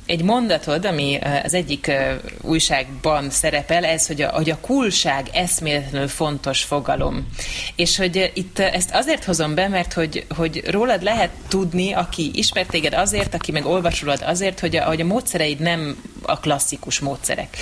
[0.07, 1.93] egy mondatod, ami az egyik
[2.41, 7.27] újságban szerepel, ez, hogy a, hogy a kulság eszméletlenül fontos fogalom.
[7.77, 12.71] És hogy itt ezt azért hozom be, mert hogy, hogy rólad lehet tudni, aki ismert
[12.71, 17.57] téged azért, aki meg olvasolod azért, hogy a, hogy a módszereid nem a klasszikus módszerek.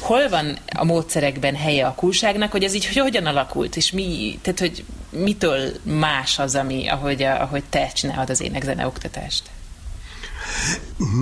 [0.00, 4.38] Hol van a módszerekben helye a kulságnak, hogy ez így hogy hogyan alakult, és mi,
[4.42, 9.42] tehát hogy mitől más az, ami, ahogy, ahogy te csinálod az énekzene oktatást?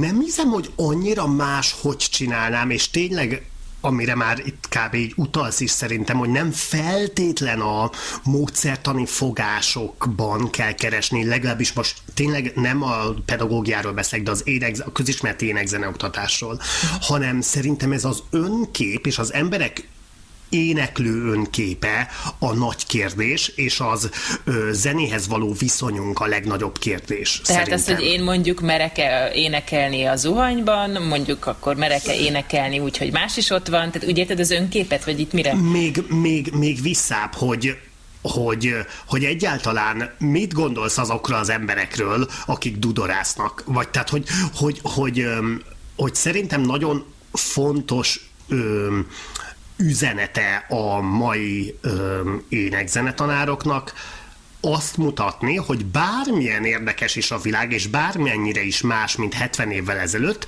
[0.00, 3.44] Nem hiszem, hogy annyira más, hogy csinálnám, és tényleg
[3.82, 4.94] amire már itt kb.
[4.94, 7.90] így utalsz is szerintem, hogy nem feltétlen a
[8.24, 14.92] módszertani fogásokban kell keresni, legalábbis most tényleg nem a pedagógiáról beszélek, de az énekz, a
[14.92, 16.60] közismert énekzeneoktatásról,
[17.00, 19.88] hanem szerintem ez az önkép és az emberek
[20.50, 22.08] éneklő önképe
[22.38, 24.10] a nagy kérdés, és az
[24.44, 27.40] ö, zenéhez való viszonyunk a legnagyobb kérdés.
[27.44, 27.94] Tehát szerintem.
[27.94, 33.36] az, hogy én mondjuk merek-e énekelni a zuhanyban, mondjuk akkor merek-e énekelni úgy, hogy más
[33.36, 35.54] is ott van, tehát úgy érted az önképet, vagy itt mire?
[35.54, 37.76] Még, még, még visszább, hogy
[38.22, 38.74] hogy,
[39.06, 43.62] hogy egyáltalán mit gondolsz azokra az emberekről, akik dudorásznak?
[43.66, 45.26] Vagy tehát, hogy, hogy, hogy, hogy,
[45.96, 48.30] hogy szerintem nagyon fontos
[49.81, 53.93] üzenete a mai ö, énekzenetanároknak,
[54.61, 59.99] azt mutatni, hogy bármilyen érdekes is a világ, és bármennyire is más, mint 70 évvel
[59.99, 60.47] ezelőtt,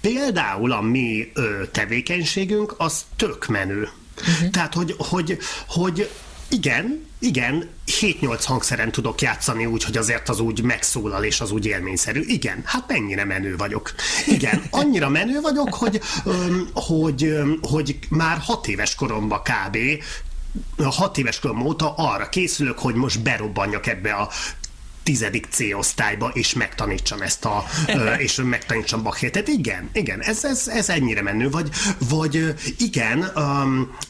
[0.00, 3.88] például a mi ö, tevékenységünk az tök menő.
[4.18, 4.50] Uh-huh.
[4.50, 6.10] Tehát, hogy, hogy, hogy
[6.52, 7.68] igen, igen,
[8.00, 12.20] 7-8 hangszeren tudok játszani úgy, hogy azért az úgy megszólal és az úgy élményszerű.
[12.20, 13.94] Igen, hát mennyire menő vagyok.
[14.26, 16.00] Igen, annyira menő vagyok, hogy,
[16.72, 19.76] hogy, hogy már 6 éves koromban kb
[20.76, 24.28] hat éves korom óta arra készülök, hogy most berobbanjak ebbe a
[25.02, 27.64] tizedik C-osztályba, és megtanítsam ezt a,
[28.18, 29.48] és megtanítsam Bachét.
[29.48, 31.50] igen, igen, ez, ez, ez ennyire menő.
[31.50, 31.68] Vagy,
[32.08, 33.22] vagy igen,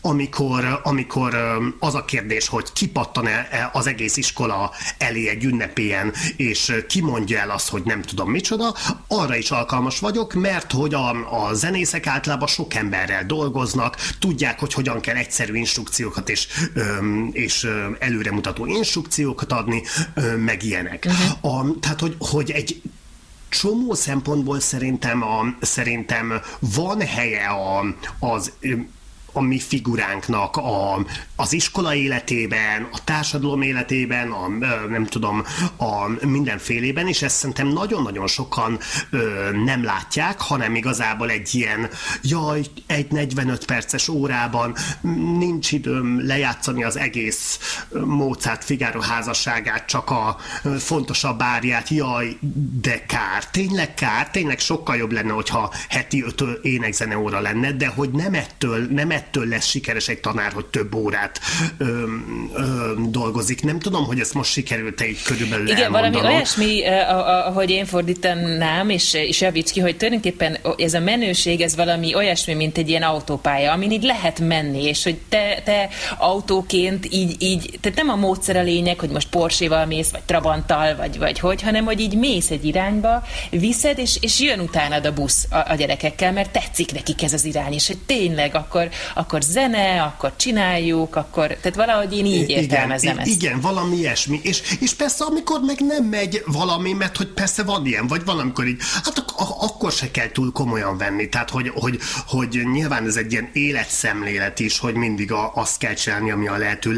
[0.01, 1.35] amikor, amikor
[1.79, 7.69] az a kérdés, hogy kipattan-e az egész iskola elé egy ünnepélyen, és kimondja el azt,
[7.69, 8.75] hogy nem tudom micsoda,
[9.07, 11.09] arra is alkalmas vagyok, mert hogy a,
[11.47, 16.49] a zenészek általában sok emberrel dolgoznak, tudják, hogy hogyan kell egyszerű instrukciókat és,
[17.33, 19.83] és előremutató instrukciókat adni,
[20.37, 21.07] meg ilyen ilyenek.
[21.07, 21.59] Uh-huh.
[21.59, 22.83] A, tehát, hogy, hogy egy
[23.49, 27.85] csomó szempontból szerintem, a, szerintem van helye a,
[28.19, 28.53] az
[29.33, 34.49] a mi figuránknak a, az iskola életében, a társadalom életében, a,
[34.89, 35.43] nem tudom,
[35.77, 38.79] a mindenfélében, és ezt szerintem nagyon-nagyon sokan
[39.11, 41.89] ö, nem látják, hanem igazából egy ilyen,
[42.23, 44.75] jaj, egy 45 perces órában
[45.39, 47.59] nincs időm lejátszani az egész
[48.05, 50.37] Mozart Figaro házasságát, csak a
[50.79, 52.37] fontosabb árját, jaj,
[52.83, 57.87] de kár, tényleg kár, tényleg sokkal jobb lenne, hogyha heti öt énekzene óra lenne, de
[57.87, 61.41] hogy nem ettől, nem ettől ettől lesz sikeres egy tanár, hogy több órát
[61.79, 62.05] ö,
[62.55, 63.63] ö, dolgozik.
[63.63, 66.21] Nem tudom, hogy ezt most sikerült-e így körülbelül Igen, elmondanom.
[66.21, 66.87] valami olyasmi,
[67.47, 72.55] ahogy én fordítanám, és, és javíts ki, hogy tulajdonképpen ez a menőség, ez valami olyasmi,
[72.55, 77.79] mint egy ilyen autópálya, amin így lehet menni, és hogy te, te autóként így, így,
[77.81, 81.63] tehát nem a módszer a lényeg, hogy most Porsche-val mész, vagy Trabanttal, vagy, vagy hogy,
[81.63, 85.75] hanem hogy így mész egy irányba, viszed, és, és jön utánad a busz a, a
[85.75, 91.17] gyerekekkel, mert tetszik nekik ez az irány, és hogy tényleg akkor, akkor zene, akkor csináljuk,
[91.17, 93.31] akkor, tehát valahogy én így értelmezem igen, ezt.
[93.31, 94.41] Igen, valami ilyesmi.
[94.43, 98.67] És, és persze, amikor meg nem megy valami, mert hogy persze van ilyen, vagy valamikor
[98.67, 101.29] így, hát ak- akkor se kell túl komolyan venni.
[101.29, 105.95] Tehát, hogy, hogy, hogy nyilván ez egy ilyen életszemlélet is, hogy mindig a, azt kell
[105.95, 106.95] csinálni, ami a lehető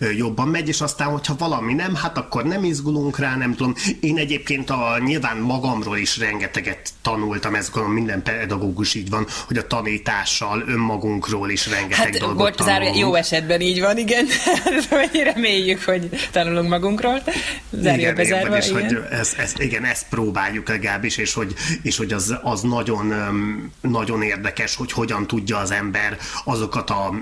[0.00, 3.74] legjobban megy, és aztán, hogyha valami nem, hát akkor nem izgulunk rá, nem tudom.
[4.00, 9.56] Én egyébként a, nyilván magamról is rengeteget tanultam, ez gondolom minden pedagógus így van, hogy
[9.56, 12.96] a tanítással önmagunkról is rengeteg hát, dolgot volt, tanulunk.
[12.96, 14.26] Jó esetben így van, igen.
[15.34, 17.22] Reméljük, hogy tanulunk magunkról.
[17.70, 18.82] Zárja igen, bezárva, és igen.
[18.82, 23.12] hogy ez, ez, igen, ezt próbáljuk legalábbis, és hogy, és hogy az, az nagyon,
[23.80, 27.14] nagyon érdekes, hogy hogyan tudja az ember azokat a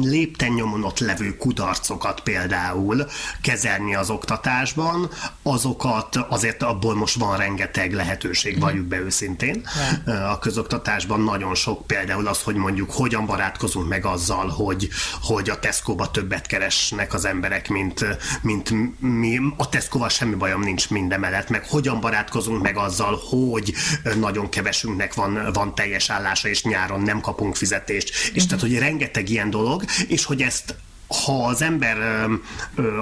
[0.00, 3.06] lépten ott levő kudarcokat például
[3.42, 5.10] kezelni az oktatásban,
[5.42, 8.60] azokat azért abból most van rengeteg lehetőség, mm.
[8.60, 9.66] valljuk be őszintén.
[10.06, 14.88] A közoktatásban nagyon sok például az, hogy mondjuk hogyan barátkozunk meg azzal, hogy,
[15.22, 18.04] hogy a Tesco-ba többet keresnek az emberek, mint,
[18.42, 19.40] mint mi.
[19.56, 23.74] A Tesco-val semmi bajom nincs mindemellett, meg hogyan barátkozunk meg azzal, hogy
[24.16, 28.08] nagyon kevesünknek van, van teljes állása, és nyáron nem kapunk fizetést.
[28.08, 28.44] És mhm.
[28.44, 30.74] tehát, hogy rengeteg ilyen dolog, és hogy ezt
[31.08, 31.96] ha az ember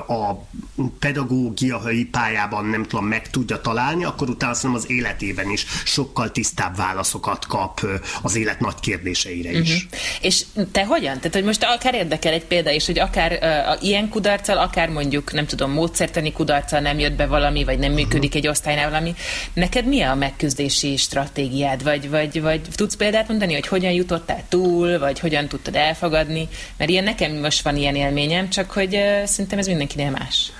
[0.07, 0.33] a
[0.99, 6.77] pedagógiai pályában nem tudom, meg tudja találni, akkor utána szerintem az életében is sokkal tisztább
[6.77, 7.81] válaszokat kap
[8.23, 9.75] az élet nagy kérdéseire is.
[9.75, 10.01] Uh-huh.
[10.21, 11.17] És te hogyan?
[11.17, 15.33] Tehát, hogy most akár érdekel egy példa is, hogy akár uh, ilyen kudarccal, akár mondjuk,
[15.33, 18.37] nem tudom, módszertani kudarccal nem jött be valami, vagy nem működik uh-huh.
[18.37, 19.15] egy osztálynál valami.
[19.53, 21.83] Neked mi a megküzdési stratégiád?
[21.83, 26.49] Vagy, vagy, vagy tudsz példát mondani, hogy hogyan jutottál túl, vagy hogyan tudtad elfogadni?
[26.77, 30.53] Mert ilyen nekem most van ilyen élményem, csak hogy uh, szerintem ez mindenkinél más.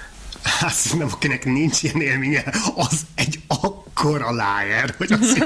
[0.47, 2.45] Hát szerintem, akinek nincs ilyen élménye,
[2.75, 5.39] az egy akkora liar, hogy azt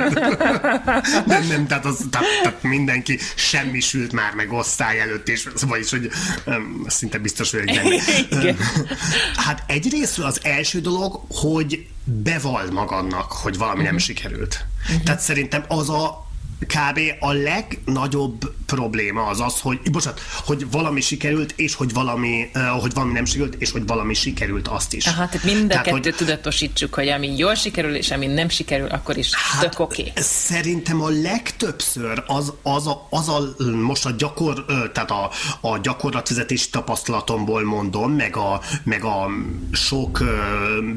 [1.26, 6.10] nem, nem, tehát, az, tehát, tehát mindenki semmisült már meg osztály előtt, és vagyis, hogy
[6.46, 8.54] um, szinte biztos vagyok benne.
[9.46, 13.86] hát egyrésztről az első dolog, hogy beval magadnak, hogy valami uh-huh.
[13.86, 14.04] nem mhm.
[14.04, 14.66] sikerült.
[14.82, 15.02] Uh-huh.
[15.02, 16.28] Tehát szerintem az a
[16.60, 17.00] kb.
[17.20, 23.12] a legnagyobb probléma az az, hogy, bocsánat, hogy valami sikerült, és hogy valami, hogy valami
[23.12, 25.06] nem sikerült, és hogy valami sikerült azt is.
[25.06, 28.48] Aha, tehát mind a tehát, kettőt hogy, tudatosítsuk, hogy ami jól sikerül, és ami nem
[28.48, 30.00] sikerül, akkor is hát, tök oké.
[30.00, 30.22] Okay.
[30.22, 35.30] Szerintem a legtöbbször az, az, a, az a, most a gyakor, tehát a,
[35.60, 39.30] a gyakorlatvezetés tapasztalatomból mondom, meg a, meg a
[39.72, 40.22] sok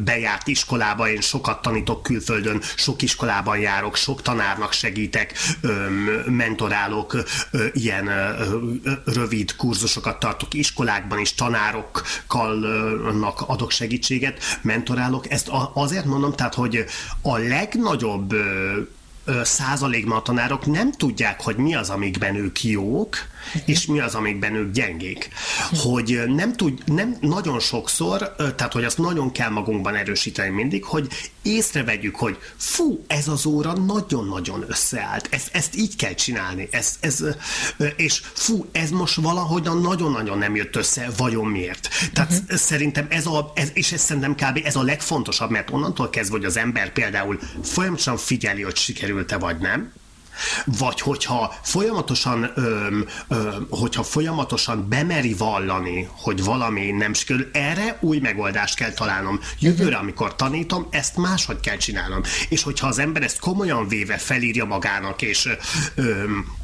[0.03, 5.33] bejárt iskolába, én sokat tanítok külföldön, sok iskolában járok, sok tanárnak segítek,
[6.25, 7.23] mentorálok,
[7.73, 8.09] ilyen
[9.05, 12.63] rövid kurzusokat tartok iskolákban is, tanárokkal
[13.47, 15.31] adok segítséget, mentorálok.
[15.31, 16.85] Ezt azért mondom, tehát, hogy
[17.21, 18.33] a legnagyobb
[19.43, 23.15] százalékban a tanárok nem tudják, hogy mi az, amikben ők jók,
[23.65, 25.29] és mi az, amikben ők gyengék.
[25.71, 31.07] Hogy nem tud, nem nagyon sokszor, tehát hogy azt nagyon kell magunkban erősíteni mindig, hogy
[31.41, 37.23] észrevegyük, hogy fú, ez az óra nagyon-nagyon összeállt, ezt, ezt így kell csinálni, ez, ez,
[37.95, 41.89] és fú, ez most valahogy nagyon-nagyon nem jött össze, vajon miért?
[42.13, 42.57] Tehát uh-huh.
[42.57, 44.61] szerintem ez a, ez, és ez szerintem kb.
[44.63, 49.57] ez a legfontosabb, mert onnantól kezdve, hogy az ember például folyamatosan figyeli, hogy sikerült-e vagy
[49.57, 49.91] nem,
[50.65, 58.19] vagy hogyha folyamatosan, öm, öm, hogyha folyamatosan bemeri vallani, hogy valami nem sikerül, erre új
[58.19, 59.39] megoldást kell találnom.
[59.59, 62.21] Jövőre, amikor tanítom, ezt máshogy kell csinálnom.
[62.49, 65.49] És hogyha az ember ezt komolyan véve felírja magának, és
[65.95, 66.61] öm,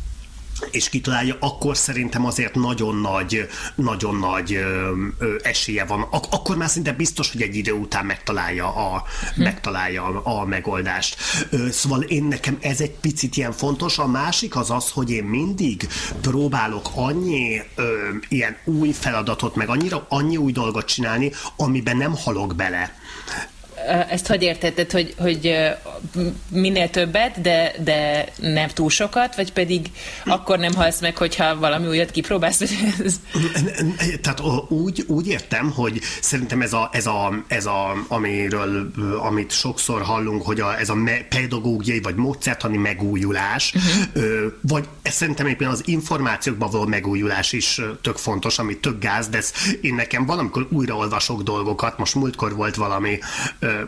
[0.72, 6.02] és kitalálja, akkor szerintem azért nagyon nagy, nagyon nagy ö, ö, esélye van.
[6.02, 9.04] Ak- akkor már szinte biztos, hogy egy idő után megtalálja a,
[9.36, 9.42] hm.
[9.42, 11.16] megtalálja a, a megoldást.
[11.50, 13.98] Ö, szóval én nekem ez egy picit ilyen fontos.
[13.98, 15.88] A másik az az, hogy én mindig
[16.22, 22.56] próbálok annyi ö, ilyen új feladatot, meg annyira annyi új dolgot csinálni, amiben nem halok
[22.56, 22.98] bele
[24.10, 25.56] ezt hogy értetted, hogy, hogy
[26.50, 29.92] minél többet, de, de nem túl sokat, vagy pedig
[30.26, 32.62] akkor nem halsz meg, hogyha valami újat kipróbálsz?
[34.22, 40.02] Tehát úgy, úgy értem, hogy szerintem ez a, ez a, ez a amiről, amit sokszor
[40.02, 40.98] hallunk, hogy a, ez a
[41.30, 44.52] pedagógiai vagy módszertani megújulás, uh-huh.
[44.62, 49.38] vagy ez szerintem éppen az információkban való megújulás is tök fontos, ami tök gáz, de
[49.38, 49.52] ez
[49.82, 53.20] én nekem valamikor újraolvasok dolgokat, most múltkor volt valami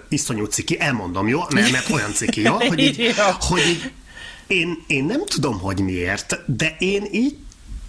[0.09, 1.41] iszonyú ciki, elmondom, jó?
[1.53, 2.53] Mert, mert olyan ciki, jó?
[2.69, 3.91] Hogy így, hogy így
[4.47, 7.35] én, én nem tudom, hogy miért, de én így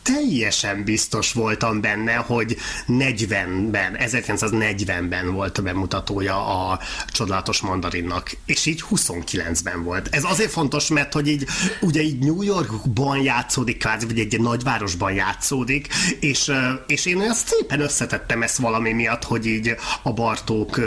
[0.03, 2.57] teljesen biztos voltam benne, hogy
[2.89, 10.09] 40-ben, 1940-ben volt a bemutatója a csodálatos mandarinnak, és így 29-ben volt.
[10.11, 11.47] Ez azért fontos, mert hogy így
[11.81, 15.89] ugye így New Yorkban játszódik kvázi, vagy egy nagyvárosban játszódik,
[16.21, 16.53] és,
[16.87, 20.81] és én olyan szépen összetettem ezt valami miatt, hogy így a Bartók,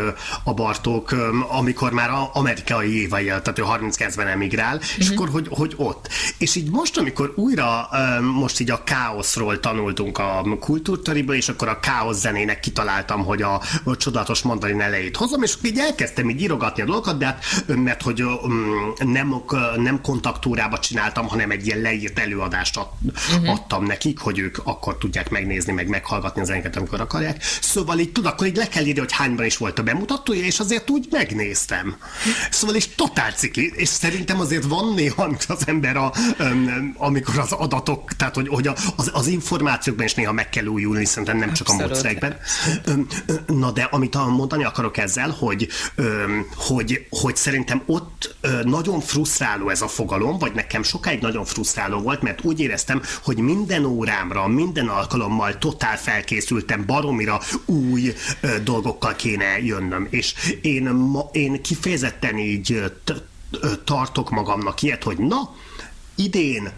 [0.43, 1.15] a Bartók
[1.47, 4.83] amikor már a amerikai évei, tehát ő 39-ben emigrál, mm-hmm.
[4.97, 5.17] és mhm.
[5.17, 6.09] akkor, hogy, hogy ott.
[6.37, 7.89] És így most, amikor újra
[8.21, 13.41] most így a K káoszról tanultunk a kultúrtariba, és akkor a káosz zenének kitaláltam, hogy
[13.41, 17.43] a, a csodálatos mandarin elejét hozom, és így elkezdtem így írogatni a dolgokat, de hát,
[17.67, 19.43] mert hogy um, nem,
[19.75, 23.49] nem kontaktúrába csináltam, hanem egy ilyen leírt előadást ad, uh-huh.
[23.49, 27.43] adtam nekik, hogy ők akkor tudják megnézni, meg meghallgatni az zenéket, amikor akarják.
[27.61, 30.59] Szóval így tud, akkor így le kell írni, hogy hányban is volt a bemutatója, és
[30.59, 31.95] azért úgy megnéztem.
[32.49, 36.13] Szóval is totál ciki, és szerintem azért van néha, amikor az ember, a,
[36.97, 41.05] amikor az adatok, tehát hogy, hogy a, az, az információkban is néha meg kell újulni,
[41.05, 41.91] szerintem nem csak Abszolút.
[41.91, 42.37] a módszerekben.
[43.47, 45.67] Na de amit mondani akarok ezzel, hogy,
[46.55, 52.21] hogy, hogy szerintem ott nagyon frusztráló ez a fogalom, vagy nekem sokáig nagyon frusztráló volt,
[52.21, 58.13] mert úgy éreztem, hogy minden órámra, minden alkalommal totál felkészültem, baromira új
[58.63, 60.07] dolgokkal kéne jönnöm.
[60.09, 62.91] És én, ma, én kifejezetten így
[63.83, 65.55] tartok magamnak ilyet, hogy na,
[66.15, 66.71] idén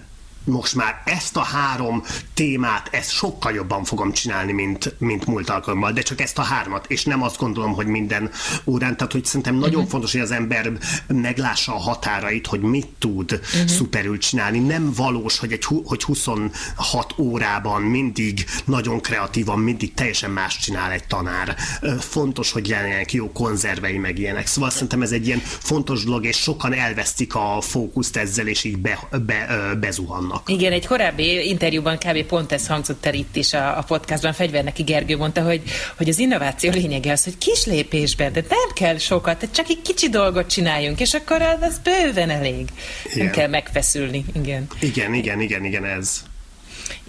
[0.47, 5.91] most már ezt a három témát, ezt sokkal jobban fogom csinálni, mint, mint múlt alkalommal,
[5.91, 8.31] de csak ezt a hármat, és nem azt gondolom, hogy minden
[8.65, 9.89] órán, tehát hogy szerintem nagyon uh-huh.
[9.89, 10.71] fontos, hogy az ember
[11.07, 13.67] meglássa a határait, hogy mit tud uh-huh.
[13.67, 14.59] szuperül csinálni.
[14.59, 21.07] Nem valós, hogy, egy, hogy 26 órában mindig nagyon kreatívan, mindig teljesen más csinál egy
[21.07, 21.55] tanár.
[21.99, 24.47] Fontos, hogy legyenek jó konzervei, meg ilyenek.
[24.47, 28.77] Szóval szerintem ez egy ilyen fontos dolog, és sokan elvesztik a fókuszt ezzel, és így
[28.77, 30.36] be, be, bezuhannak.
[30.45, 30.61] Vannak.
[30.61, 32.23] Igen, egy korábbi interjúban kb.
[32.23, 34.33] pont ez hangzott el itt is a, a podcastban.
[34.33, 35.61] Fegyverneki Gergő mondta, hogy,
[35.97, 39.81] hogy az innováció lényege az, hogy kis lépésben, de nem kell sokat, tehát csak egy
[39.81, 42.67] kicsi dolgot csináljunk, és akkor az, az bőven elég.
[43.05, 43.25] Igen.
[43.25, 44.25] Nem kell megfeszülni.
[44.33, 44.67] Igen.
[44.79, 46.23] Igen, igen, igen, igen, ez.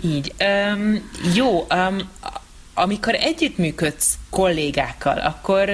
[0.04, 0.32] Így.
[0.40, 1.98] Um, jó, um,
[2.78, 5.70] amikor együttműködsz kollégákkal, akkor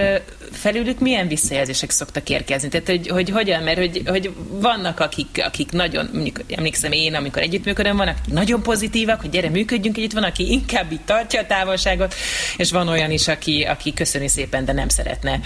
[0.52, 2.68] felülük milyen visszajelzések szoktak érkezni?
[2.68, 7.42] Tehát, hogy, hogy hogyan, mert hogy, hogy vannak, akik, akik nagyon, mondjuk emlékszem én, amikor
[7.42, 11.46] együttműködöm, van, akik nagyon pozitívak, hogy gyere, működjünk együtt, van, aki inkább itt tartja a
[11.46, 12.14] távolságot,
[12.56, 15.40] és van olyan is, aki, aki köszöni szépen, de nem szeretne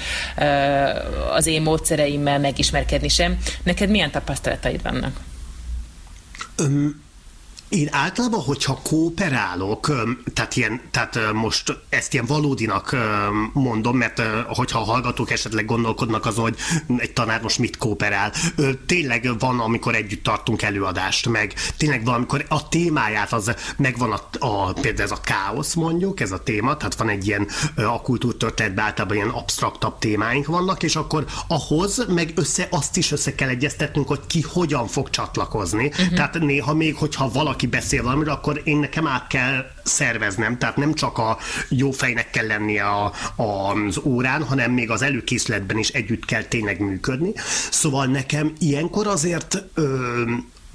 [1.33, 3.39] az én módszereimmel megismerkedni sem.
[3.63, 5.21] Neked milyen tapasztalataid vannak?
[7.69, 9.93] Én általában, hogyha kooperálok,
[10.35, 12.97] tehát, ilyen, tehát most ezt ilyen valódinak
[13.53, 16.57] mondom, mert hogyha a hallgatók esetleg gondolkodnak azon, hogy
[16.97, 18.33] egy tanár most mit kooperál,
[18.87, 24.47] tényleg van, amikor együtt tartunk előadást, meg tényleg van, amikor a témáját, az megvan a,
[24.47, 28.85] a például ez a káosz mondjuk, ez a téma, tehát van egy ilyen a kultúrtörténetben
[28.85, 34.09] általában ilyen absztraktabb témáink vannak, és akkor ahhoz meg össze, azt is össze kell egyeztetnünk,
[34.09, 35.87] hogy ki hogyan fog csatlakozni.
[35.87, 36.15] Uh-huh.
[36.15, 40.77] Tehát néha még, hogyha valaki valaki beszél valamiről, akkor én nekem át kell szerveznem, tehát
[40.77, 41.39] nem csak a
[41.69, 46.43] jó fejnek kell lennie a, a, az órán, hanem még az előkészületben is együtt kell
[46.43, 47.33] tényleg működni.
[47.71, 50.25] Szóval nekem ilyenkor azért ö,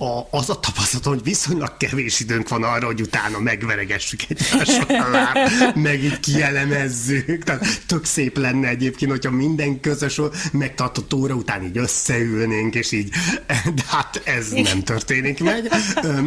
[0.03, 5.27] a, az a tapasztalatom, hogy viszonylag kevés időnk van arra, hogy utána megveregessük egymással,
[5.75, 7.43] meg így kielemezzük.
[7.43, 13.09] Tehát tök szép lenne egyébként, hogyha minden közös megtartott óra után így összeülnénk, és így,
[13.47, 15.71] de hát ez nem történik meg.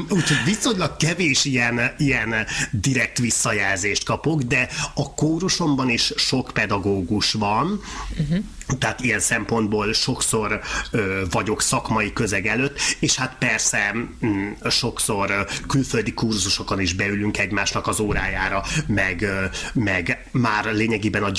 [0.08, 2.34] Úgyhogy viszonylag kevés ilyen, ilyen
[2.70, 7.80] direkt visszajelzést kapok, de a kórusomban is sok pedagógus van,
[8.18, 8.44] uh-huh
[8.78, 10.60] tehát ilyen szempontból sokszor
[10.90, 17.38] ö, vagyok szakmai közeg előtt, és hát persze m, mm, sokszor külföldi kurzusokon is beülünk
[17.38, 21.30] egymásnak az órájára, meg, ö, meg már lényegében a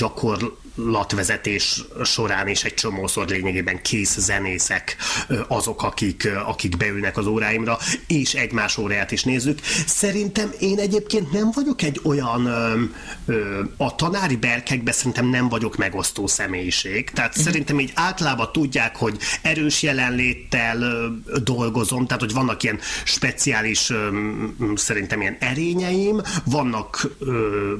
[0.78, 4.96] gyakorlatvezetés során is egy csomószor lényegében kész zenészek
[5.48, 9.60] azok, akik, akik beülnek az óráimra, és egymás óráját is nézzük.
[9.86, 12.46] Szerintem én egyébként nem vagyok egy olyan,
[13.26, 17.44] ö, a tanári berkekben szerintem nem vagyok megosztó személyiség, tehát uh-huh.
[17.44, 21.06] szerintem így általában tudják, hogy erős jelenléttel ö,
[21.42, 24.08] dolgozom, tehát hogy vannak ilyen speciális ö,
[24.74, 27.72] szerintem ilyen erényeim, vannak ö,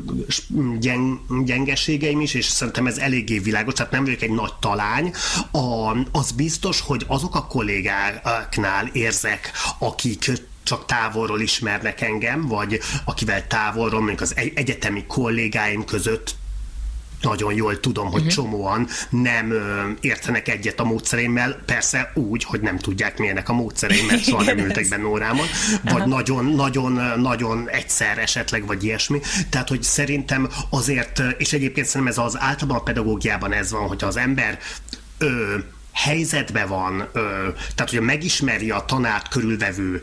[0.79, 5.13] gyeng, gyengeségeim is, és szerintem ez eléggé világos, tehát nem vagyok egy nagy talány.
[5.51, 10.33] A, az biztos, hogy azok a kollégáknál érzek, akik
[10.63, 16.37] csak távolról ismernek engem, vagy akivel távolról, mondjuk az egyetemi kollégáim között
[17.21, 18.35] nagyon jól tudom, hogy uh-huh.
[18.35, 24.07] csomóan nem ö, értenek egyet a módszerémmel, persze úgy, hogy nem tudják milyenek a módszereim,
[24.07, 25.47] mert soha nem ültek benne órámon,
[25.83, 29.21] vagy nagyon-nagyon-nagyon egyszer esetleg, vagy ilyesmi.
[29.51, 34.07] Tehát, hogy szerintem azért, és egyébként szerintem ez az általában a pedagógiában ez van, hogyha
[34.07, 34.59] az ember
[35.19, 35.57] ö,
[36.05, 37.09] helyzetben van,
[37.75, 40.01] tehát hogy megismeri a tanárt körülvevő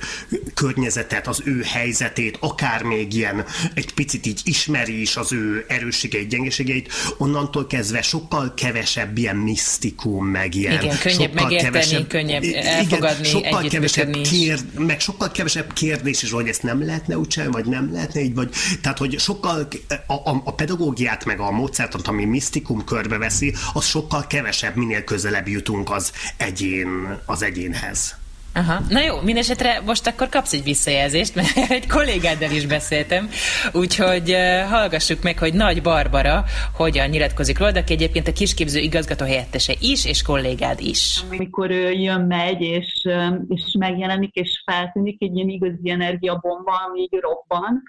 [0.54, 6.30] környezetet, az ő helyzetét, akár még ilyen egy picit így ismeri is az ő erősségeit,
[6.30, 12.43] gyengeségeit, onnantól kezdve sokkal kevesebb ilyen misztikum, meg ilyen igen, könnyebb sokkal megérteni, kevesebb, könnyebb
[12.43, 17.28] elfogadni, igen, sokkal kevesebb kér, meg sokkal kevesebb kérdés is, hogy ezt nem lehetne úgy
[17.28, 18.50] csinálni, vagy nem lehetne így, vagy
[18.82, 19.68] tehát, hogy sokkal
[20.08, 25.48] a, a, a pedagógiát, meg a módszertant, ami misztikum körbeveszi, az sokkal kevesebb, minél közelebb
[25.48, 28.24] jutunk jutunk az egyén, az egyénhez.
[28.54, 28.80] Aha.
[28.90, 33.30] Na jó, mindesetre most akkor kapsz egy visszajelzést, mert egy kollégáddal is beszéltem,
[33.74, 39.26] úgyhogy uh, hallgassuk meg, hogy Nagy Barbara hogyan nyilatkozik róla, aki egyébként a kisképző igazgató
[39.26, 41.24] helyettese is, és kollégád is.
[41.30, 43.08] Amikor ő jön, megy, és,
[43.48, 47.84] és megjelenik, és feltűnik egy ilyen igazi energiabomba, ami így robban,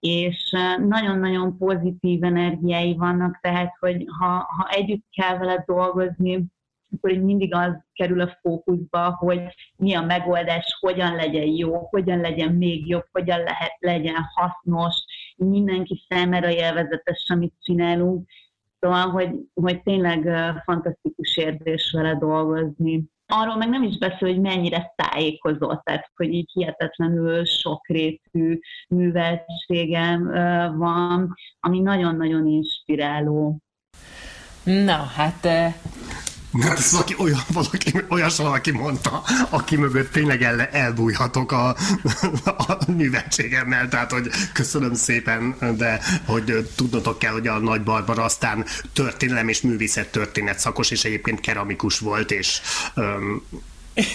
[0.00, 0.54] és
[0.88, 6.44] nagyon-nagyon pozitív energiái vannak, tehát, hogy ha, ha együtt kell vele dolgozni,
[6.94, 9.40] akkor így mindig az kerül a fókuszba, hogy
[9.76, 14.94] mi a megoldás, hogyan legyen jó, hogyan legyen még jobb, hogyan lehet, legyen hasznos,
[15.36, 18.28] mindenki számára élvezetes, amit csinálunk.
[18.80, 20.28] Szóval, hogy, hogy tényleg
[20.64, 23.04] fantasztikus érzés vele dolgozni.
[23.26, 28.58] Arról meg nem is beszél, hogy mennyire tájékozott, tehát hogy így hihetetlenül sokrétű
[28.88, 30.26] műveltségem
[30.78, 33.58] van, ami nagyon-nagyon inspiráló.
[34.64, 35.46] Na, hát
[36.60, 41.68] Hát ez valaki, olyan, valaki, olyas valaki mondta, aki mögött tényleg el, elbújhatok a,
[42.44, 48.64] a művetségemmel, tehát hogy köszönöm szépen, de hogy tudnotok kell, hogy a Nagy Barbara aztán
[48.92, 52.60] történelem és művészet történet szakos, és egyébként keramikus volt, és
[52.94, 53.42] um,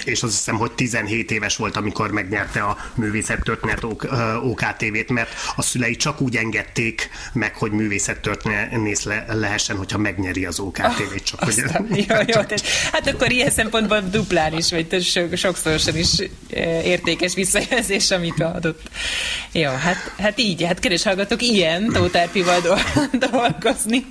[0.03, 3.83] és azt hiszem, hogy 17 éves volt, amikor megnyerte a művészettörténet
[4.43, 10.59] OKTV-t, mert a szülei csak úgy engedték meg, hogy művészettörténész le, lehessen, hogyha megnyeri az
[10.59, 11.23] OKTV-t.
[11.23, 11.57] Csak, hogy,
[11.89, 12.41] jó, jó,
[12.91, 16.09] hát akkor ilyen szempontból duplán is, vagy sokszorosan is
[16.83, 18.89] értékes visszajelzés, amit adott.
[19.51, 22.61] Jó, hát, hát így, hát kedves hallgatók, ilyen Tótárpival
[23.31, 24.05] dolgozni.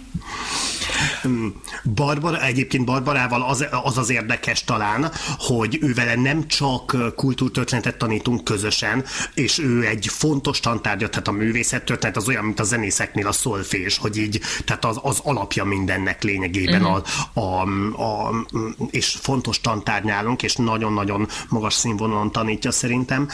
[1.95, 8.45] Barbara, egyébként Barbarával az, az az érdekes talán, hogy ő vele nem csak kultúrtörténetet tanítunk
[8.45, 9.05] közösen,
[9.35, 13.99] és ő egy fontos tantárgya, tehát a művészettörténet az olyan, mint a zenészeknél a szolfés,
[13.99, 17.03] hogy így, tehát az, az alapja mindennek lényegében, uh-huh.
[17.33, 17.63] a, a,
[18.03, 18.47] a,
[18.91, 23.29] és fontos tantárgy nálunk, és nagyon-nagyon magas színvonalon tanítja szerintem,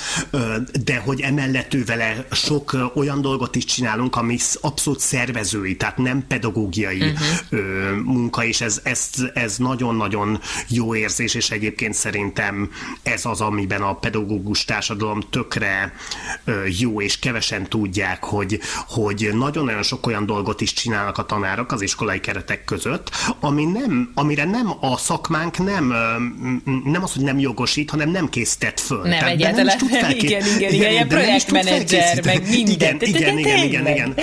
[0.84, 6.26] de hogy emellett ő vele sok olyan dolgot is csinálunk, ami abszolút szervezői, tehát nem
[6.86, 7.36] pedagógiai uh-huh
[8.04, 12.70] munka, és ez, ez, ez nagyon-nagyon jó érzés, és egyébként szerintem
[13.02, 15.92] ez az, amiben a pedagógus társadalom tökre
[16.78, 21.82] jó, és kevesen tudják, hogy, hogy nagyon-nagyon sok olyan dolgot is csinálnak a tanárok az
[21.82, 23.10] iskolai keretek között,
[23.40, 25.94] ami nem, amire nem a szakmánk nem,
[26.84, 29.02] nem az, hogy nem jogosít, hanem nem készített föl.
[29.02, 29.76] Nem, Tehát egyáltalán.
[29.88, 30.26] Nem felké...
[30.26, 32.96] igen, igen, igen, igen, projektmenedzser, meg minden.
[33.00, 34.14] Igen, igen, igen, igen, igen,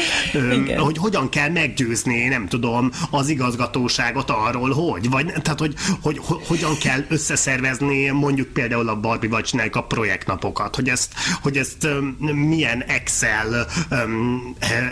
[0.52, 0.80] igen.
[0.80, 6.42] Hogy hogyan kell meggyőzni, nem tudom, az igazgatóságot arról, hogy, vagy tehát, hogy, hogy, hogy
[6.48, 11.88] hogyan kell összeszervezni mondjuk például a Barbie vagy csináljuk a projektnapokat, hogy ezt, hogy ezt
[12.34, 13.68] milyen Excel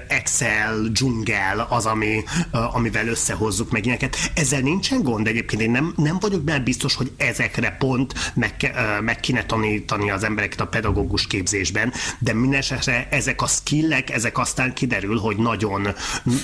[0.07, 4.17] Excel dzsungel az, ami, amivel összehozzuk meg ilyeneket.
[4.33, 9.19] Ezzel nincsen gond egyébként, én nem, nem vagyok benne biztos, hogy ezekre pont meg, meg
[9.19, 14.73] kéne tanítani az embereket a pedagógus képzésben, de minden esetre ezek a skillek, ezek aztán
[14.73, 15.87] kiderül, hogy nagyon,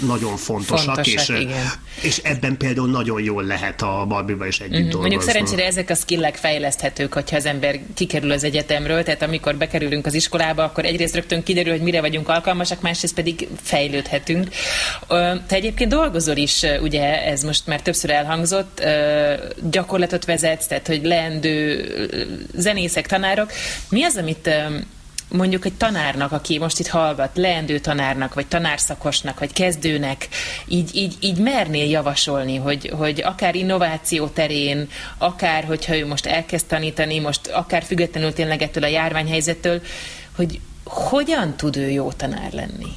[0.05, 1.71] nagyon fontosak, fontosak és, igen
[2.01, 4.99] és ebben például nagyon jól lehet a Barbiba is együtt mm, dolgozni.
[4.99, 10.05] Mondjuk szerencsére ezek a skillek fejleszthetők, hogyha az ember kikerül az egyetemről, tehát amikor bekerülünk
[10.05, 14.49] az iskolába, akkor egyrészt rögtön kiderül, hogy mire vagyunk alkalmasak, másrészt pedig fejlődhetünk.
[15.47, 18.83] Te egyébként dolgozol is, ugye ez most már többször elhangzott,
[19.71, 21.85] gyakorlatot vezetsz, tehát hogy leendő
[22.55, 23.51] zenészek, tanárok.
[23.89, 24.49] Mi az, amit
[25.28, 30.28] mondjuk egy tanárnak, aki most itt hallgat, leendő tanárnak, vagy tanárszakosnak, vagy kezdőnek,
[30.67, 36.65] így, így, így mernél javasolni, hogy, hogy akár innováció terén, akár hogyha ő most elkezd
[36.65, 39.82] tanítani, most akár függetlenül tényleg ettől a járványhelyzettől,
[40.36, 42.95] hogy hogyan tud ő jó tanár lenni?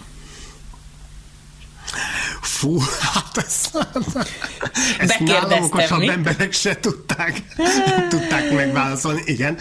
[2.40, 3.86] Fú, hát ezt,
[4.98, 7.42] ezt nálam okosabb emberek se tudták,
[8.10, 9.22] tudták megválaszolni.
[9.24, 9.58] Igen.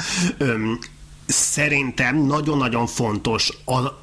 [1.31, 3.51] Szerintem nagyon-nagyon fontos,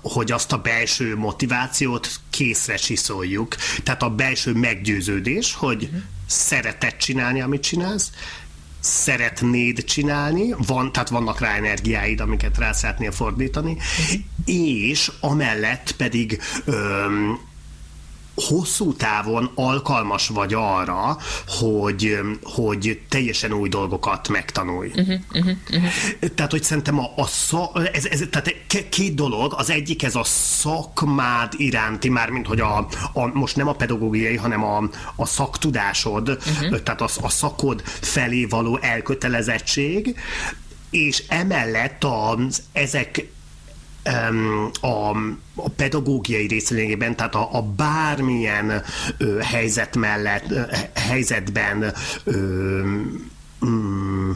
[0.03, 3.55] hogy azt a belső motivációt készre csiszoljuk.
[3.83, 6.01] Tehát a belső meggyőződés, hogy uh-huh.
[6.27, 8.11] szeretett csinálni, amit csinálsz,
[8.81, 14.21] szeretnéd csinálni, van, tehát vannak rá energiáid, amiket rá szeretnél fordítani, uh-huh.
[14.45, 17.39] és amellett pedig öm,
[18.37, 24.89] hosszú távon alkalmas vagy arra, hogy, hogy teljesen új dolgokat megtanulj.
[24.89, 26.31] Uh-huh, uh-huh, uh-huh.
[26.35, 28.55] Tehát, hogy szerintem a, a szak, ez, ez, tehát
[28.89, 33.69] két dolog, az egyik ez a szakmád iránti, már mint hogy a, a most nem
[33.69, 36.83] a pedagógiai, hanem a, a szaktudásod, uh-huh.
[36.83, 40.17] tehát a, a szakod felé való elkötelezettség,
[40.91, 43.27] és emellett az, ezek
[44.81, 45.11] a,
[45.55, 48.83] a pedagógiai részlényében, tehát a, a bármilyen
[49.19, 50.61] ö, helyzet mellett, ö,
[50.95, 51.93] helyzetben
[52.25, 52.83] ö,
[53.67, 54.31] mm,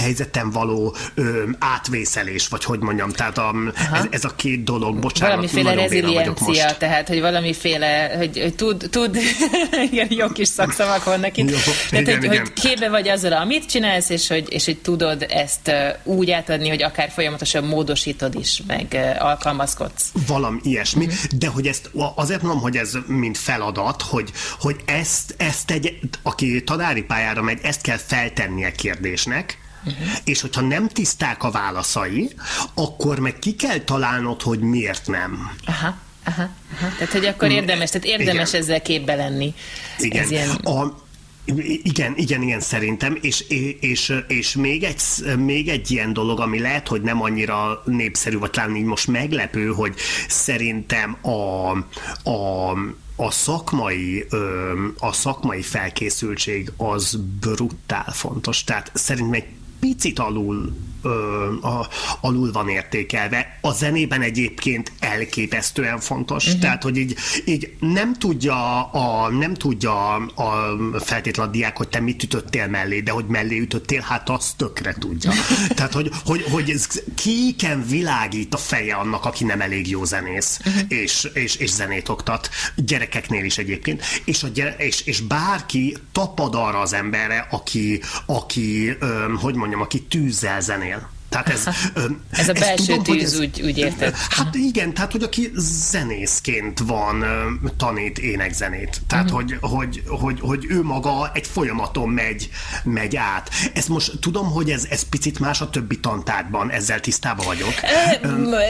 [0.00, 3.54] helyzeten való ö, átvészelés, vagy hogy mondjam, tehát a,
[3.92, 9.18] ez, ez a két dolog, bocsánat, Valamiféle reziliencia, tehát, hogy valamiféle, hogy, hogy tud, tud
[9.92, 11.56] ilyen jó kis szakszavak vannak itt, jó,
[11.90, 12.38] tehát, igen, hogy, igen.
[12.38, 15.72] hogy képbe vagy azzal, amit csinálsz, és hogy, és hogy tudod ezt
[16.04, 20.12] úgy átadni, hogy akár folyamatosan módosítod is, meg alkalmazkodsz.
[20.26, 21.38] Valami ilyesmi, uh-huh.
[21.38, 24.30] de hogy ezt azért mondom, hogy ez mint feladat, hogy,
[24.60, 30.08] hogy ezt, ezt egy, aki tanári pályára megy, ezt kell feltennie kérdésnek, Uh-huh.
[30.24, 32.30] És hogyha nem tiszták a válaszai,
[32.74, 35.50] akkor meg ki kell találnod, hogy miért nem.
[35.64, 35.98] Aha.
[36.24, 36.88] Aha, aha.
[36.98, 38.60] Tehát, hogy akkor érdemes, tehát érdemes igen.
[38.60, 39.54] ezzel képbe lenni.
[39.98, 40.22] Igen.
[40.22, 40.50] Ez ilyen...
[40.50, 41.08] a,
[41.82, 43.44] igen, igen, igen, szerintem, és,
[43.80, 45.02] és, és még, egy,
[45.36, 49.66] még egy ilyen dolog, ami lehet, hogy nem annyira népszerű, vagy talán így most meglepő,
[49.66, 49.94] hogy
[50.28, 51.70] szerintem a,
[52.30, 52.72] a
[53.16, 54.26] a szakmai,
[54.98, 58.64] a szakmai felkészültség az brutál fontos.
[58.64, 59.46] Tehát szerintem egy
[59.80, 60.72] picit alul
[61.02, 61.10] ö,
[61.62, 61.88] a,
[62.20, 63.58] alul van értékelve.
[63.60, 66.60] A zenében egyébként elképesztően fontos, uh-huh.
[66.60, 72.22] tehát hogy így, így nem tudja a, nem tudja a feltétlen diák, hogy te mit
[72.22, 75.32] ütöttél mellé, de hogy mellé ütöttél, hát azt tökre tudja.
[75.76, 80.60] tehát, hogy, hogy, hogy ez kiken világít a feje annak, aki nem elég jó zenész,
[80.64, 80.82] uh-huh.
[80.88, 86.54] és, és, és zenét oktat, gyerekeknél is egyébként, és, a gyere, és, és bárki tapad
[86.54, 90.89] arra az emberre, aki, aki öm, hogy mondjam, aki tűzzel zenél.
[91.30, 91.66] Tehát ez,
[92.30, 94.14] ez a belső tudom, tűz, ez, úgy, úgy érted?
[94.30, 95.50] Hát igen, tehát hogy aki
[95.90, 97.24] zenészként van,
[97.76, 99.00] tanít énekzenét.
[99.06, 99.40] Tehát, uh-huh.
[99.40, 102.48] hogy, hogy, hogy, hogy ő maga egy folyamaton megy,
[102.84, 103.50] megy át.
[103.74, 107.74] Ez most tudom, hogy ez, ez picit más a többi tantárban, ezzel tisztában vagyok.